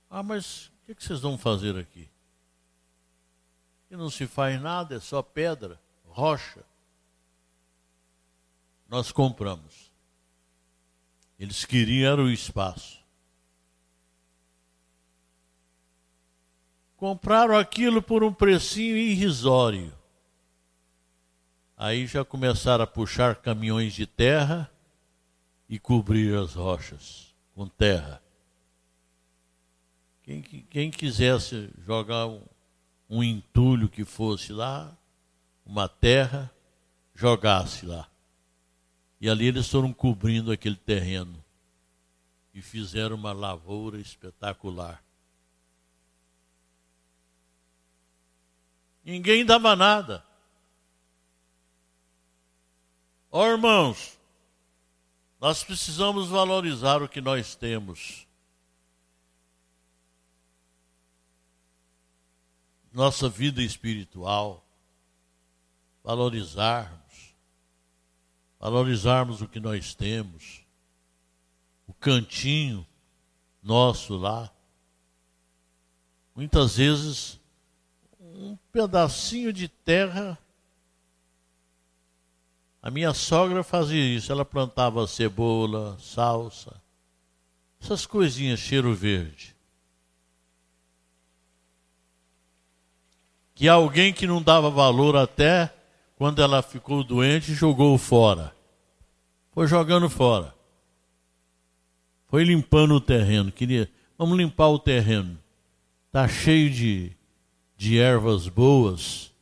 Ah, 0.10 0.24
mas 0.24 0.68
o 0.68 0.96
que, 0.96 1.04
vocês 1.04 1.20
vão 1.20 1.38
fazer 1.38 1.78
aqui? 1.78 2.10
E 3.92 3.96
não 3.96 4.10
se 4.10 4.26
faz 4.26 4.60
nada, 4.62 4.96
é 4.96 5.00
só 5.00 5.22
pedra, 5.22 5.80
rocha. 6.06 6.66
Nós 8.88 9.12
compramos. 9.12 9.92
Eles 11.38 11.66
queriam 11.66 12.18
o 12.18 12.32
espaço. 12.32 13.06
Compraram 16.96 17.56
aquilo 17.58 18.02
por 18.02 18.24
um 18.24 18.34
precinho 18.34 18.98
irrisório. 18.98 19.97
Aí 21.78 22.08
já 22.08 22.26
começaram 22.26 22.84
a 22.84 22.88
puxar 22.88 23.36
caminhões 23.36 23.94
de 23.94 24.08
terra 24.08 24.70
e 25.70 25.78
cobrir 25.78 26.36
as 26.36 26.56
rochas 26.56 27.36
com 27.54 27.68
terra. 27.68 28.20
Quem, 30.24 30.42
quem 30.42 30.90
quisesse 30.90 31.70
jogar 31.86 32.26
um, 32.26 32.42
um 33.08 33.24
entulho 33.24 33.88
que 33.88 34.04
fosse 34.04 34.52
lá, 34.52 34.98
uma 35.64 35.88
terra, 35.88 36.52
jogasse 37.14 37.86
lá. 37.86 38.10
E 39.22 39.30
ali 39.30 39.46
eles 39.46 39.70
foram 39.70 39.94
cobrindo 39.94 40.52
aquele 40.52 40.76
terreno 40.76 41.44
e 42.56 42.62
fizeram 42.62 43.16
uma 43.16 43.34
lavoura 43.34 44.00
espetacular. 44.00 45.04
Ninguém 49.06 49.46
dava 49.46 49.76
nada. 49.76 50.27
Ó 53.38 53.42
oh, 53.42 53.52
irmãos, 53.52 54.18
nós 55.40 55.64
precisamos 55.64 56.28
valorizar 56.28 57.04
o 57.04 57.08
que 57.08 57.22
nós 57.22 57.54
temos. 57.54 58.26
Nossa 62.92 63.30
vida 63.30 63.62
espiritual, 63.62 64.66
valorizarmos, 66.04 67.36
valorizarmos 68.60 69.40
o 69.40 69.48
que 69.48 69.60
nós 69.60 69.94
temos, 69.94 70.66
o 71.86 71.94
cantinho 71.94 72.88
nosso 73.62 74.18
lá. 74.18 74.52
Muitas 76.36 76.78
vezes, 76.78 77.40
um 78.20 78.58
pedacinho 78.72 79.54
de 79.54 79.68
terra 79.68 80.40
a 82.88 82.90
minha 82.90 83.14
sogra 83.14 83.66
fazia 83.66 84.02
isso, 84.02 84.32
ela 84.32 84.46
plantava 84.46 85.06
cebola, 85.08 85.98
salsa, 86.00 86.82
essas 87.82 88.06
coisinhas 88.06 88.62
cheiro 88.62 88.96
verde. 88.96 89.54
Que 93.54 93.68
alguém 93.68 94.14
que 94.14 94.26
não 94.26 94.42
dava 94.42 94.70
valor 94.70 95.18
até 95.18 95.70
quando 96.16 96.42
ela 96.42 96.62
ficou 96.62 97.04
doente 97.04 97.54
jogou 97.54 97.98
fora. 97.98 98.56
Foi 99.52 99.68
jogando 99.68 100.10
fora. 100.10 100.56
Foi 102.30 102.46
limpando 102.46 102.94
o 102.94 103.02
terreno. 103.02 103.52
Queria, 103.52 103.92
vamos 104.18 104.38
limpar 104.38 104.70
o 104.70 104.80
terreno. 104.80 105.38
Tá 106.10 106.26
cheio 106.26 106.70
de, 106.70 107.12
de 107.76 108.00
ervas 108.00 108.48
boas 108.48 109.34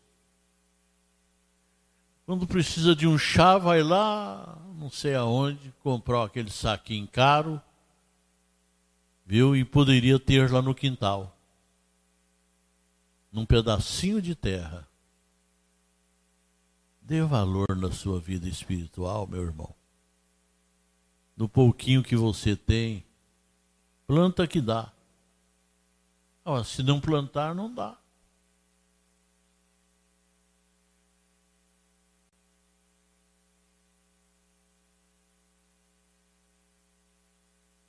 quando 2.26 2.48
precisa 2.48 2.96
de 2.96 3.08
um 3.08 3.18
chá, 3.18 3.58
vai 3.58 3.84
lá, 3.84 4.58
não 4.80 4.90
sei 4.90 5.14
aonde, 5.14 5.72
comprou 5.84 6.24
aquele 6.24 6.50
saquinho 6.50 7.08
caro, 7.08 7.62
viu? 9.26 9.56
E 9.56 9.64
poderia 9.64 10.20
ter 10.20 10.52
lá 10.52 10.62
no 10.62 10.74
quintal, 10.74 11.38
num 13.32 13.46
pedacinho 13.46 14.22
de 14.22 14.34
terra. 14.34 14.88
Dê 17.00 17.22
valor 17.22 17.76
na 17.78 17.92
sua 17.92 18.20
vida 18.20 18.48
espiritual, 18.50 19.28
meu 19.28 19.44
irmão. 19.44 19.76
No 21.38 21.48
pouquinho 21.48 22.02
que 22.02 22.16
você 22.16 22.56
tem, 22.56 23.06
planta 24.08 24.48
que 24.48 24.60
dá. 24.60 24.92
Se 26.64 26.82
não 26.82 27.00
plantar, 27.00 27.54
não 27.54 27.72
dá. 27.72 27.96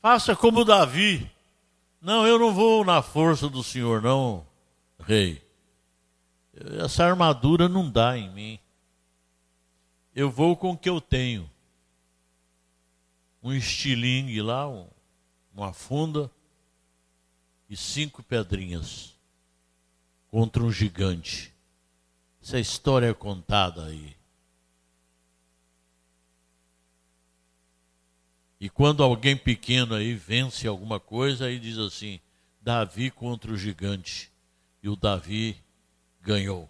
Faça 0.07 0.37
como 0.37 0.65
Davi. 0.65 1.29
Não, 2.01 2.25
eu 2.25 2.39
não 2.39 2.55
vou 2.55 2.85
na 2.85 3.03
força 3.03 3.49
do 3.49 3.61
Senhor, 3.61 4.01
não, 4.01 4.47
rei. 5.01 5.43
Essa 6.81 7.05
armadura 7.05 7.69
não 7.69 7.91
dá 7.91 8.17
em 8.17 8.31
mim. 8.31 8.61
Eu 10.15 10.31
vou 10.31 10.57
com 10.57 10.71
o 10.71 10.79
que 10.79 10.89
eu 10.89 11.01
tenho. 11.01 11.51
Um 13.43 13.53
estilingue 13.53 14.41
lá, 14.41 14.69
um, 14.69 14.87
uma 15.53 15.73
funda 15.73 16.31
e 17.69 17.77
cinco 17.77 18.23
pedrinhas 18.23 19.13
contra 20.31 20.63
um 20.63 20.71
gigante. 20.71 21.53
Essa 22.41 22.61
história 22.61 23.07
é 23.07 23.13
contada 23.13 23.87
aí. 23.87 24.16
E 28.67 28.69
quando 28.69 29.01
alguém 29.01 29.37
pequeno 29.37 29.95
aí 29.95 30.13
vence 30.13 30.67
alguma 30.67 30.99
coisa, 30.99 31.47
aí 31.47 31.57
diz 31.57 31.79
assim: 31.79 32.19
Davi 32.61 33.13
contra 33.13 33.53
o 33.53 33.57
gigante. 33.57 34.29
E 34.83 34.89
o 34.89 34.97
Davi 34.97 35.57
ganhou. 36.21 36.69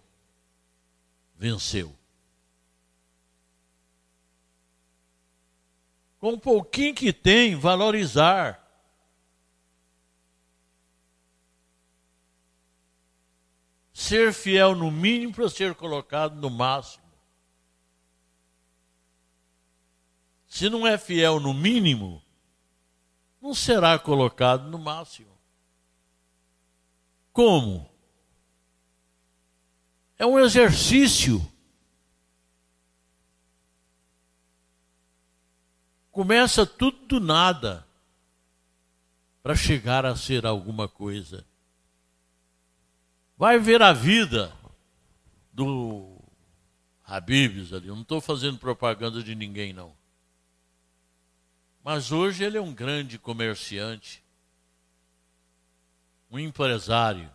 Venceu. 1.35 1.91
Com 6.19 6.33
o 6.33 6.39
pouquinho 6.39 6.93
que 6.93 7.11
tem, 7.11 7.55
valorizar. 7.55 8.63
Ser 13.91 14.31
fiel 14.33 14.75
no 14.75 14.91
mínimo 14.91 15.33
para 15.33 15.49
ser 15.49 15.73
colocado 15.73 16.35
no 16.35 16.51
máximo. 16.51 17.06
Se 20.57 20.71
não 20.71 20.87
é 20.87 20.97
fiel 20.97 21.39
no 21.39 21.53
mínimo, 21.53 22.19
não 23.39 23.53
será 23.53 23.99
colocado 23.99 24.67
no 24.71 24.79
máximo. 24.79 25.37
Como? 27.31 27.87
É 30.17 30.25
um 30.25 30.39
exercício. 30.39 31.39
Começa 36.09 36.65
tudo 36.65 37.05
do 37.05 37.19
nada 37.19 37.85
para 39.43 39.55
chegar 39.55 40.07
a 40.07 40.15
ser 40.15 40.43
alguma 40.43 40.87
coisa. 40.87 41.45
Vai 43.37 43.59
ver 43.59 43.83
a 43.83 43.93
vida 43.93 44.51
do 45.53 46.19
Habibs 47.03 47.73
ali. 47.73 47.89
Eu 47.89 47.95
não 47.95 48.01
estou 48.01 48.19
fazendo 48.19 48.57
propaganda 48.57 49.21
de 49.21 49.35
ninguém, 49.35 49.71
não. 49.71 49.95
Mas 51.87 52.11
hoje 52.11 52.43
ele 52.43 52.57
é 52.57 52.61
um 52.61 52.73
grande 52.73 53.17
comerciante, 53.17 54.21
um 56.29 56.37
empresário, 56.37 57.33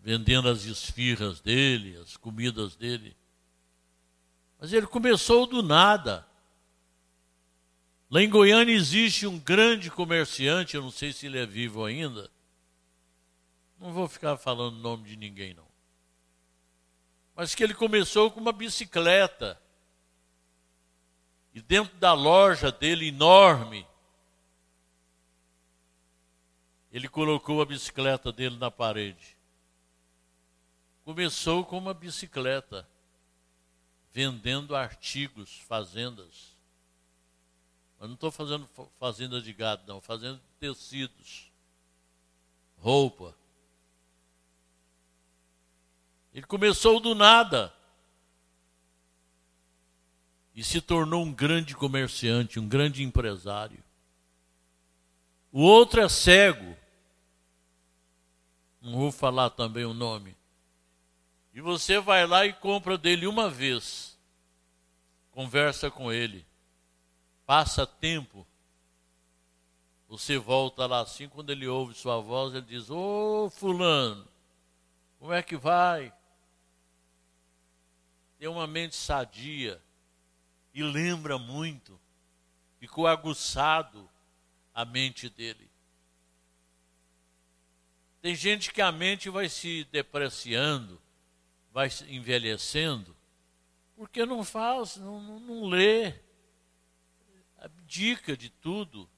vendendo 0.00 0.48
as 0.48 0.64
esfirras 0.64 1.40
dele, 1.40 1.96
as 1.96 2.16
comidas 2.16 2.76
dele. 2.76 3.16
Mas 4.60 4.72
ele 4.72 4.86
começou 4.86 5.44
do 5.44 5.60
nada. 5.60 6.24
Lá 8.08 8.22
em 8.22 8.30
Goiânia 8.30 8.72
existe 8.72 9.26
um 9.26 9.40
grande 9.40 9.90
comerciante, 9.90 10.76
eu 10.76 10.82
não 10.82 10.92
sei 10.92 11.12
se 11.12 11.26
ele 11.26 11.40
é 11.40 11.46
vivo 11.46 11.84
ainda. 11.84 12.30
Não 13.80 13.92
vou 13.92 14.06
ficar 14.06 14.36
falando 14.36 14.76
o 14.76 14.80
nome 14.80 15.02
de 15.02 15.16
ninguém, 15.16 15.52
não. 15.52 15.66
Mas 17.34 17.56
que 17.56 17.64
ele 17.64 17.74
começou 17.74 18.30
com 18.30 18.38
uma 18.38 18.52
bicicleta. 18.52 19.60
E 21.58 21.60
dentro 21.60 21.96
da 21.96 22.12
loja 22.12 22.70
dele, 22.70 23.08
enorme, 23.08 23.84
ele 26.92 27.08
colocou 27.08 27.60
a 27.60 27.66
bicicleta 27.66 28.30
dele 28.30 28.56
na 28.56 28.70
parede. 28.70 29.36
Começou 31.04 31.64
com 31.64 31.76
uma 31.76 31.92
bicicleta, 31.92 32.88
vendendo 34.12 34.76
artigos, 34.76 35.58
fazendas. 35.66 36.56
Mas 37.98 38.08
não 38.08 38.14
estou 38.14 38.30
fazendo 38.30 38.68
fazenda 38.96 39.42
de 39.42 39.52
gado, 39.52 39.82
não, 39.84 40.00
fazendo 40.00 40.40
tecidos, 40.60 41.50
roupa. 42.76 43.34
Ele 46.32 46.46
começou 46.46 47.00
do 47.00 47.16
nada 47.16 47.74
e 50.58 50.64
se 50.64 50.80
tornou 50.80 51.22
um 51.22 51.32
grande 51.32 51.72
comerciante, 51.72 52.58
um 52.58 52.68
grande 52.68 53.04
empresário. 53.04 53.80
O 55.52 55.62
outro 55.62 56.00
é 56.00 56.08
cego, 56.08 56.76
não 58.82 58.90
vou 58.90 59.12
falar 59.12 59.50
também 59.50 59.84
o 59.84 59.94
nome. 59.94 60.36
E 61.54 61.60
você 61.60 62.00
vai 62.00 62.26
lá 62.26 62.44
e 62.44 62.52
compra 62.52 62.98
dele 62.98 63.24
uma 63.24 63.48
vez, 63.48 64.18
conversa 65.30 65.92
com 65.92 66.10
ele, 66.10 66.44
passa 67.46 67.86
tempo, 67.86 68.44
você 70.08 70.38
volta 70.38 70.86
lá 70.86 71.02
assim, 71.02 71.28
quando 71.28 71.50
ele 71.50 71.68
ouve 71.68 71.94
sua 71.94 72.18
voz, 72.18 72.52
ele 72.52 72.66
diz: 72.66 72.90
Ô 72.90 73.44
oh, 73.44 73.50
Fulano, 73.50 74.26
como 75.20 75.32
é 75.32 75.40
que 75.40 75.56
vai? 75.56 76.12
Tem 78.40 78.48
uma 78.48 78.66
mente 78.66 78.96
sadia 78.96 79.80
e 80.78 80.82
lembra 80.82 81.38
muito, 81.38 82.00
ficou 82.78 83.08
aguçado 83.08 84.08
a 84.72 84.84
mente 84.84 85.28
dele. 85.28 85.68
Tem 88.22 88.32
gente 88.36 88.72
que 88.72 88.80
a 88.80 88.92
mente 88.92 89.28
vai 89.28 89.48
se 89.48 89.82
depreciando, 89.90 91.02
vai 91.72 91.88
envelhecendo, 92.06 93.16
porque 93.96 94.24
não 94.24 94.44
faz, 94.44 94.96
não, 94.98 95.20
não, 95.20 95.40
não 95.40 95.64
lê, 95.64 96.14
abdica 97.58 98.36
de 98.36 98.48
tudo. 98.48 99.10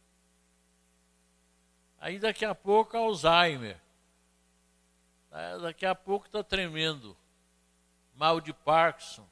Aí 1.99 2.19
daqui 2.19 2.47
a 2.47 2.55
pouco 2.55 2.97
Alzheimer. 2.97 3.79
Daqui 5.61 5.85
a 5.85 5.95
pouco 5.95 6.25
está 6.25 6.43
tremendo. 6.43 7.15
Mal 8.15 8.41
de 8.41 8.55
Parkinson. 8.55 9.29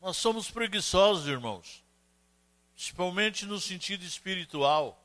Nós 0.00 0.16
somos 0.16 0.50
preguiçosos, 0.50 1.28
irmãos. 1.28 1.84
Principalmente 2.74 3.44
no 3.44 3.60
sentido 3.60 4.02
espiritual. 4.04 4.98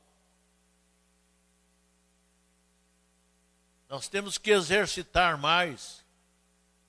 Nós 3.90 4.08
temos 4.08 4.38
que 4.38 4.52
exercitar 4.52 5.38
mais. 5.38 6.04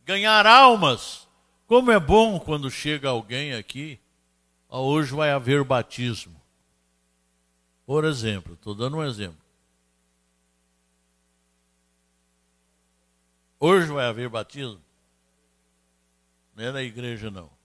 Ganhar 0.05 0.47
almas. 0.47 1.27
Como 1.67 1.91
é 1.91 1.99
bom 1.99 2.39
quando 2.39 2.71
chega 2.71 3.09
alguém 3.09 3.55
aqui. 3.55 3.99
Hoje 4.69 5.13
vai 5.13 5.31
haver 5.31 5.65
batismo. 5.65 6.41
Por 7.85 8.05
exemplo, 8.05 8.55
estou 8.55 8.75
dando 8.75 8.99
um 8.99 9.05
exemplo. 9.05 9.41
Hoje 13.59 13.87
vai 13.89 14.07
haver 14.07 14.29
batismo? 14.29 14.81
Não 16.55 16.65
é 16.65 16.73
na 16.73 16.83
igreja, 16.83 17.31
não. 17.31 17.56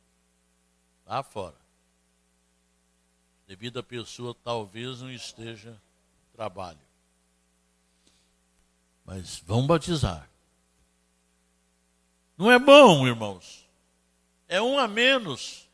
Lá 1.12 1.22
fora. 1.22 1.57
Devido 3.45 3.80
a 3.80 3.84
pessoa 3.84 4.34
talvez 4.34 5.01
não 5.01 5.12
esteja 5.12 5.78
trabalho. 6.32 6.80
Mas 9.03 9.39
vão 9.39 9.68
batizar. 9.68 10.30
Não 12.38 12.49
é 12.49 12.57
bom, 12.57 13.05
irmãos. 13.05 13.68
É 14.47 14.62
um 14.62 14.80
a 14.80 14.88
menos. 14.88 15.68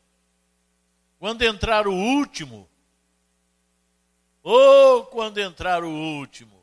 Quando 1.20 1.42
entrar 1.42 1.86
o 1.86 1.94
último, 1.94 2.68
ou 4.42 5.06
quando 5.06 5.38
entrar 5.38 5.84
o 5.84 5.88
último, 5.88 6.60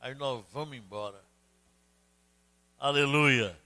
aí 0.00 0.14
nós 0.14 0.42
vamos 0.50 0.78
embora. 0.78 1.22
Aleluia. 2.78 3.61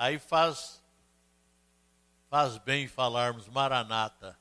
Aí 0.00 0.18
faz 0.18 0.82
faz 2.30 2.56
bem 2.56 2.88
falarmos 2.88 3.46
Maranata. 3.48 4.34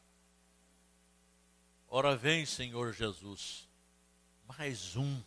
Ora 1.85 2.15
vem, 2.15 2.45
Senhor 2.45 2.93
Jesus. 2.93 3.67
Mais 4.47 4.95
um. 4.95 5.21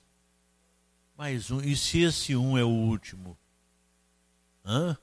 Mais 1.19 1.51
um. 1.51 1.61
E 1.61 1.77
se 1.77 2.01
esse 2.01 2.35
um 2.35 2.57
é 2.57 2.65
o 2.65 2.71
último? 2.71 3.37
Hã? 4.65 4.97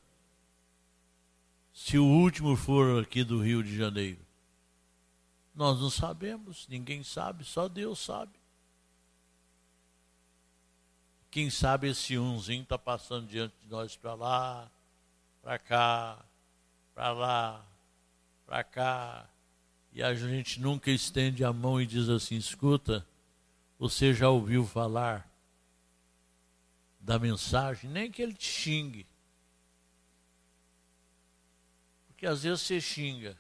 Se 1.72 2.00
o 2.00 2.06
último 2.06 2.56
for 2.56 3.00
aqui 3.00 3.24
do 3.24 3.40
Rio 3.40 3.64
de 3.64 3.78
Janeiro? 3.78 4.26
Nós 5.54 5.80
não 5.80 5.92
sabemos, 5.92 6.68
ninguém 6.68 7.04
sabe, 7.04 7.44
só 7.44 7.68
Deus 7.68 8.00
sabe. 8.00 8.34
Quem 11.30 11.52
sabe 11.52 11.90
esse 11.90 12.18
umzinho 12.18 12.64
está 12.64 12.80
passando 12.80 13.28
diante 13.28 13.54
de 13.62 13.68
nós 13.68 13.96
para 13.96 14.16
lá, 14.16 14.72
para 15.42 15.60
cá, 15.60 16.26
para 16.94 17.12
lá, 17.12 17.66
para 18.46 18.64
cá. 18.64 19.30
E 19.92 20.04
a 20.04 20.14
gente 20.14 20.60
nunca 20.60 20.92
estende 20.92 21.44
a 21.44 21.52
mão 21.52 21.82
e 21.82 21.86
diz 21.86 22.10
assim: 22.10 22.36
escuta, 22.36 23.06
você 23.78 24.14
já 24.14 24.30
ouviu 24.30 24.66
falar 24.66 25.30
da 27.00 27.18
mensagem? 27.18 27.90
Nem 27.90 28.12
que 28.12 28.22
ele 28.22 28.34
te 28.34 28.48
xingue. 28.48 29.08
Porque 32.08 32.26
às 32.26 32.44
vezes 32.44 32.62
você 32.62 32.82
xinga 32.82 33.38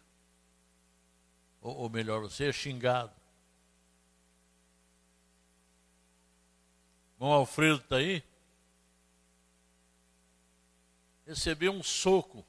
ou, 1.62 1.76
ou 1.78 1.89
melhor, 1.89 2.22
você 2.22 2.45
é 2.45 2.52
xingado. 2.52 3.12
Irmão 7.16 7.34
Alfredo 7.34 7.78
está 7.78 7.97
aí? 7.97 8.24
Recebeu 11.30 11.71
um 11.71 11.82
soco. 11.82 12.45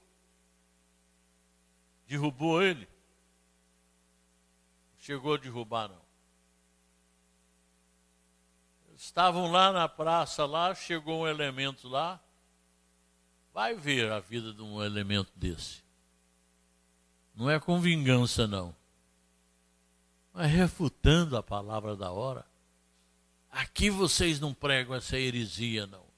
Derrubou 2.06 2.60
ele. 2.60 2.88
Chegou 4.98 5.34
a 5.34 5.38
derrubar, 5.38 5.88
não. 5.88 6.02
Estavam 8.96 9.50
lá 9.50 9.72
na 9.72 9.88
praça, 9.88 10.44
lá, 10.44 10.74
chegou 10.74 11.22
um 11.22 11.28
elemento 11.28 11.88
lá. 11.88 12.20
Vai 13.54 13.74
ver 13.74 14.10
a 14.10 14.18
vida 14.18 14.52
de 14.52 14.62
um 14.62 14.82
elemento 14.82 15.32
desse. 15.36 15.84
Não 17.34 17.48
é 17.48 17.60
com 17.60 17.80
vingança, 17.80 18.46
não 18.46 18.74
mas 20.32 20.50
refutando 20.50 21.36
a 21.36 21.42
palavra 21.42 21.96
da 21.96 22.10
hora. 22.10 22.46
Aqui 23.50 23.90
vocês 23.90 24.38
não 24.38 24.54
pregam 24.54 24.94
essa 24.94 25.18
heresia, 25.18 25.86
não. 25.86 26.09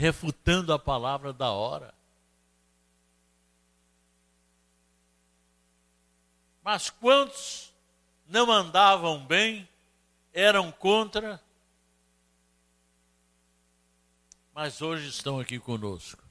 Refutando 0.00 0.72
a 0.72 0.78
palavra 0.78 1.30
da 1.30 1.50
hora. 1.50 1.92
Mas 6.64 6.88
quantos 6.88 7.70
não 8.26 8.50
andavam 8.50 9.26
bem, 9.26 9.68
eram 10.32 10.72
contra, 10.72 11.38
mas 14.54 14.80
hoje 14.80 15.06
estão 15.06 15.38
aqui 15.38 15.58
conosco. 15.58 16.24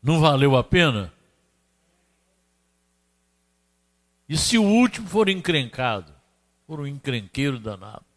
Não 0.00 0.20
valeu 0.20 0.54
a 0.54 0.62
pena? 0.62 1.12
E 4.28 4.38
se 4.38 4.56
o 4.56 4.62
último 4.62 5.08
for 5.08 5.28
encrencado, 5.28 6.14
for 6.64 6.78
um 6.78 6.86
encrenqueiro 6.86 7.58
danado, 7.58 8.13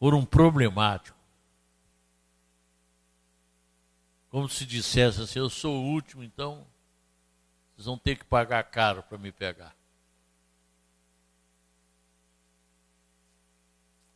for 0.00 0.14
um 0.14 0.24
problemático, 0.24 1.16
como 4.30 4.48
se 4.48 4.64
dissesse 4.64 5.20
assim, 5.20 5.38
eu 5.38 5.50
sou 5.50 5.76
o 5.76 5.86
último, 5.92 6.24
então 6.24 6.66
vocês 7.74 7.84
vão 7.84 7.98
ter 7.98 8.16
que 8.16 8.24
pagar 8.24 8.62
caro 8.64 9.02
para 9.02 9.18
me 9.18 9.30
pegar. 9.30 9.76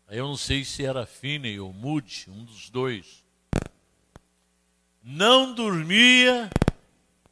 Aí 0.07 0.17
eu 0.17 0.27
não 0.27 0.37
sei 0.37 0.65
se 0.65 0.85
era 0.85 1.05
Finney 1.05 1.61
ou 1.61 1.71
Moody, 1.73 2.31
um 2.31 2.45
dos 2.45 2.71
dois 2.71 3.23
não 5.03 5.55
dormia 5.55 6.49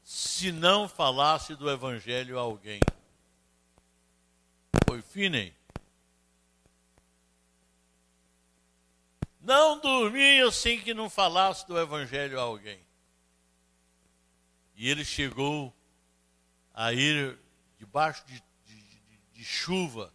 se 0.05 0.53
não 0.53 0.86
falasse 0.86 1.57
do 1.57 1.70
Evangelho 1.70 2.38
a 2.38 2.42
alguém. 2.42 2.80
Foi 4.86 5.00
Finney. 5.00 5.55
Não 9.43 9.80
dormia 9.80 10.51
sem 10.53 10.80
que 10.80 10.95
não 10.95 11.11
falasse 11.11 11.66
do 11.66 11.76
Evangelho 11.76 12.38
a 12.38 12.43
alguém. 12.43 12.78
E 14.76 14.88
ele 14.88 15.05
chegou 15.05 15.74
a 16.72 16.93
ir 16.93 17.36
debaixo 17.76 18.24
de, 18.24 18.34
de, 18.64 18.74
de, 18.74 19.18
de 19.34 19.45
chuva. 19.45 20.12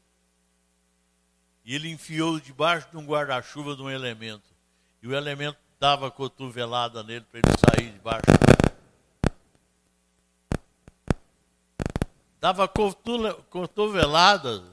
E 1.65 1.75
ele 1.75 1.89
enfiou 1.89 2.39
debaixo 2.39 2.89
de 2.89 2.95
um 2.95 3.05
guarda-chuva 3.05 3.75
de 3.75 3.81
um 3.81 3.89
elemento. 3.89 4.55
E 5.01 5.07
o 5.07 5.13
elemento 5.13 5.59
dava 5.77 6.09
cotovelada 6.09 7.03
nele 7.03 7.25
para 7.29 7.39
ele 7.39 7.57
sair 7.59 7.91
de 7.91 7.99
baixo. 7.99 8.23
Dava 12.39 12.65
cotovelada, 13.49 14.63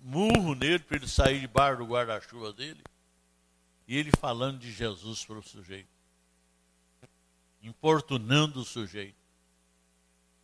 murro 0.00 0.56
nele 0.56 0.80
para 0.80 0.96
ele 0.96 1.06
sair 1.06 1.38
de 1.38 1.46
baixo 1.46 1.78
do 1.78 1.86
guarda-chuva 1.86 2.52
dele. 2.52 2.82
E 3.86 3.96
ele 3.96 4.10
falando 4.18 4.58
de 4.58 4.72
Jesus 4.72 5.24
para 5.24 5.38
o 5.38 5.42
sujeito. 5.42 5.88
Importunando 7.62 8.60
o 8.60 8.64
sujeito. 8.64 9.16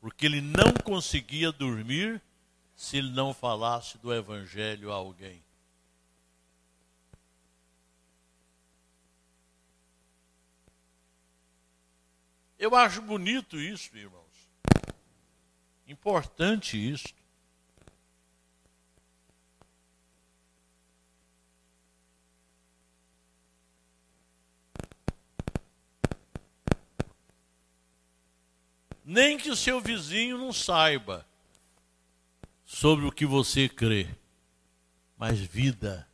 Porque 0.00 0.26
ele 0.26 0.40
não 0.40 0.72
conseguia 0.84 1.50
dormir 1.50 2.22
se 2.76 2.96
ele 2.96 3.10
não 3.10 3.34
falasse 3.34 3.98
do 3.98 4.14
evangelho 4.14 4.92
a 4.92 4.94
alguém. 4.94 5.42
Eu 12.58 12.74
acho 12.74 13.00
bonito 13.02 13.56
isso, 13.58 13.96
irmãos. 13.96 14.48
Importante 15.86 16.76
isso. 16.76 17.17
Nem 29.10 29.38
que 29.38 29.48
o 29.48 29.56
seu 29.56 29.80
vizinho 29.80 30.36
não 30.36 30.52
saiba 30.52 31.26
sobre 32.62 33.06
o 33.06 33.10
que 33.10 33.24
você 33.24 33.66
crê. 33.66 34.06
Mas 35.16 35.38
vida. 35.38 36.06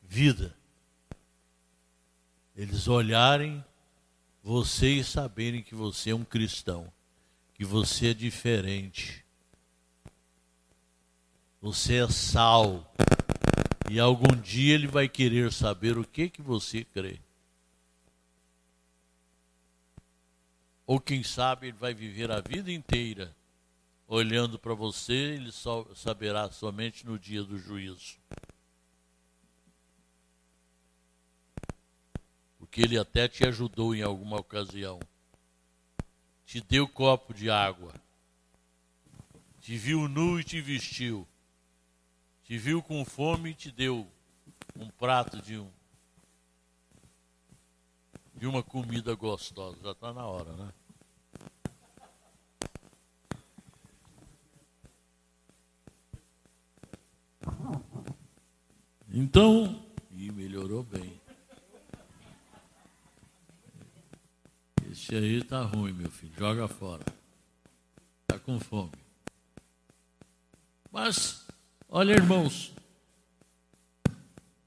Vida. 0.00 0.56
Eles 2.56 2.88
olharem 2.88 3.62
você 4.42 4.94
e 4.94 5.04
saberem 5.04 5.62
que 5.62 5.74
você 5.74 6.08
é 6.08 6.14
um 6.14 6.24
cristão, 6.24 6.90
que 7.52 7.66
você 7.66 8.08
é 8.08 8.14
diferente. 8.14 9.22
Você 11.60 11.96
é 11.96 12.08
sal. 12.08 12.90
E 13.90 14.00
algum 14.00 14.34
dia 14.34 14.72
ele 14.72 14.86
vai 14.86 15.06
querer 15.06 15.52
saber 15.52 15.98
o 15.98 16.04
que 16.04 16.30
que 16.30 16.40
você 16.40 16.82
crê. 16.82 17.20
Ou 20.86 21.00
quem 21.00 21.22
sabe 21.22 21.68
ele 21.68 21.76
vai 21.76 21.94
viver 21.94 22.30
a 22.30 22.40
vida 22.40 22.70
inteira 22.70 23.34
olhando 24.14 24.58
para 24.58 24.74
você, 24.74 25.14
ele 25.14 25.50
só 25.50 25.86
saberá 25.94 26.50
somente 26.50 27.06
no 27.06 27.18
dia 27.18 27.42
do 27.42 27.56
juízo. 27.58 28.18
Porque 32.58 32.82
ele 32.82 32.98
até 32.98 33.26
te 33.26 33.46
ajudou 33.46 33.94
em 33.94 34.02
alguma 34.02 34.38
ocasião. 34.38 35.00
Te 36.44 36.60
deu 36.60 36.86
copo 36.86 37.32
de 37.32 37.48
água. 37.48 37.94
Te 39.60 39.78
viu 39.78 40.06
nu 40.08 40.38
e 40.38 40.44
te 40.44 40.60
vestiu. 40.60 41.26
Te 42.44 42.58
viu 42.58 42.82
com 42.82 43.02
fome 43.04 43.50
e 43.50 43.54
te 43.54 43.70
deu 43.70 44.06
um 44.76 44.88
prato 44.90 45.40
de 45.40 45.56
um 45.56 45.70
de 48.42 48.48
uma 48.48 48.60
comida 48.60 49.14
gostosa. 49.14 49.78
Já 49.84 49.92
está 49.92 50.12
na 50.12 50.26
hora, 50.26 50.52
né? 50.54 50.72
Então, 59.08 59.86
e 60.10 60.32
melhorou 60.32 60.82
bem. 60.82 61.20
Esse 64.90 65.14
aí 65.14 65.44
tá 65.44 65.62
ruim, 65.62 65.92
meu 65.92 66.10
filho. 66.10 66.34
Joga 66.36 66.66
fora. 66.66 67.04
Tá 68.26 68.40
com 68.40 68.58
fome. 68.58 68.90
Mas, 70.90 71.46
olha, 71.88 72.10
irmãos, 72.10 72.74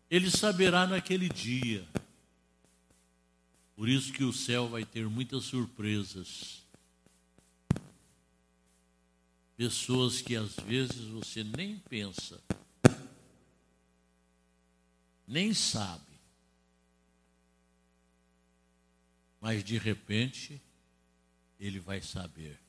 ele 0.10 0.32
saberá 0.32 0.88
naquele 0.88 1.28
dia. 1.28 1.86
Por 3.76 3.90
isso 3.90 4.14
que 4.14 4.24
o 4.24 4.34
céu 4.34 4.68
vai 4.68 4.86
ter 4.86 5.08
muitas 5.08 5.44
surpresas. 5.44 6.64
Pessoas 9.58 10.22
que 10.22 10.36
às 10.36 10.56
vezes 10.56 11.08
você 11.08 11.44
nem 11.44 11.78
pensa 11.80 12.42
nem 15.28 15.54
sabe. 15.54 16.04
Mas 19.40 19.64
de 19.64 19.78
repente, 19.78 20.62
ele 21.60 21.80
vai 21.80 22.02
saber. 22.02 22.60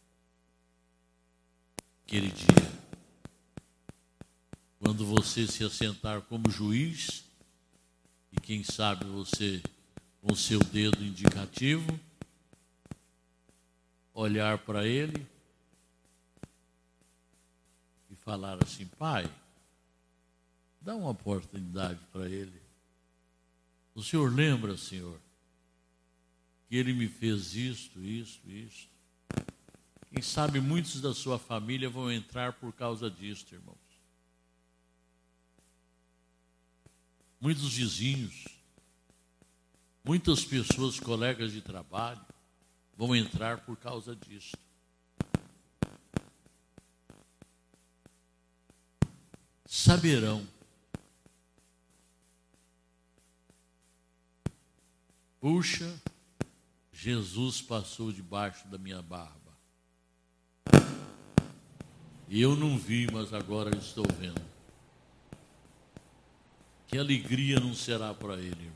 Aquele 2.04 2.30
dia, 2.30 2.72
quando 4.78 5.04
você 5.04 5.46
se 5.46 5.64
assentar 5.64 6.22
como 6.22 6.50
juiz, 6.50 7.24
e 8.32 8.40
quem 8.40 8.62
sabe 8.62 9.04
você, 9.06 9.62
com 10.26 10.34
seu 10.34 10.58
dedo 10.58 11.04
indicativo, 11.04 12.00
olhar 14.12 14.58
para 14.58 14.86
ele 14.86 15.26
e 18.10 18.16
falar 18.16 18.58
assim: 18.62 18.86
Pai, 18.98 19.30
Dá 20.86 20.94
uma 20.94 21.10
oportunidade 21.10 21.98
para 22.12 22.28
ele. 22.28 22.62
O 23.92 24.04
senhor 24.04 24.32
lembra, 24.32 24.76
senhor, 24.76 25.20
que 26.68 26.76
ele 26.76 26.92
me 26.92 27.08
fez 27.08 27.56
isto, 27.56 28.00
isto, 28.00 28.48
isto. 28.48 28.88
Quem 30.08 30.22
sabe 30.22 30.60
muitos 30.60 31.00
da 31.00 31.12
sua 31.12 31.40
família 31.40 31.90
vão 31.90 32.08
entrar 32.08 32.52
por 32.52 32.72
causa 32.72 33.10
disto, 33.10 33.52
irmãos. 33.52 33.76
Muitos 37.40 37.74
vizinhos, 37.74 38.46
muitas 40.06 40.44
pessoas, 40.44 41.00
colegas 41.00 41.50
de 41.52 41.60
trabalho, 41.60 42.20
vão 42.96 43.14
entrar 43.14 43.58
por 43.58 43.76
causa 43.76 44.14
disto. 44.14 44.56
Saberão 49.66 50.46
Puxa, 55.40 55.94
Jesus 56.92 57.60
passou 57.60 58.10
debaixo 58.10 58.66
da 58.66 58.76
minha 58.78 59.00
barba. 59.00 59.56
E 62.28 62.40
eu 62.40 62.56
não 62.56 62.76
vi, 62.76 63.06
mas 63.12 63.32
agora 63.32 63.76
estou 63.76 64.04
vendo. 64.18 64.42
Que 66.88 66.98
alegria 66.98 67.60
não 67.60 67.74
será 67.74 68.12
para 68.12 68.34
ele, 68.38 68.64
irmãos. 68.64 68.75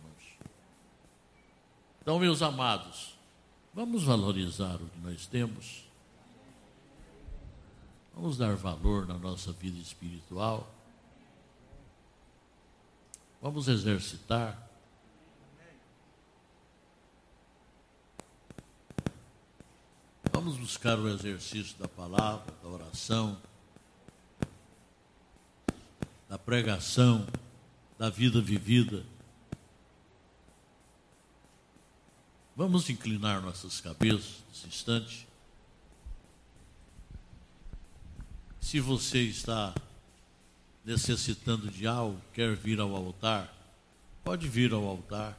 Então, 2.03 2.19
meus 2.19 2.43
amados, 2.43 3.15
vamos 3.75 4.03
valorizar 4.05 4.77
o 4.77 4.87
que 4.87 4.99
nós 5.01 5.27
temos. 5.27 5.85
Vamos 8.15 8.37
dar 8.37 8.55
valor 8.57 9.07
na 9.07 9.19
nossa 9.19 9.53
vida 9.53 9.79
espiritual. 9.79 10.69
Vamos 13.41 13.69
exercitar 13.69 14.71
Vamos 20.43 20.57
buscar 20.57 20.99
o 20.99 21.07
exercício 21.07 21.77
da 21.77 21.87
palavra, 21.87 22.55
da 22.63 22.69
oração, 22.71 23.37
da 26.27 26.39
pregação, 26.39 27.27
da 27.99 28.09
vida 28.09 28.41
vivida. 28.41 29.05
Vamos 32.61 32.91
inclinar 32.91 33.41
nossas 33.41 33.81
cabeças 33.81 34.45
nesse 34.51 34.67
instante. 34.67 35.27
Se 38.61 38.79
você 38.79 39.23
está 39.23 39.75
necessitando 40.85 41.71
de 41.71 41.87
algo, 41.87 42.21
quer 42.35 42.55
vir 42.55 42.79
ao 42.79 42.95
altar, 42.95 43.51
pode 44.23 44.47
vir 44.47 44.75
ao 44.75 44.85
altar. 44.85 45.39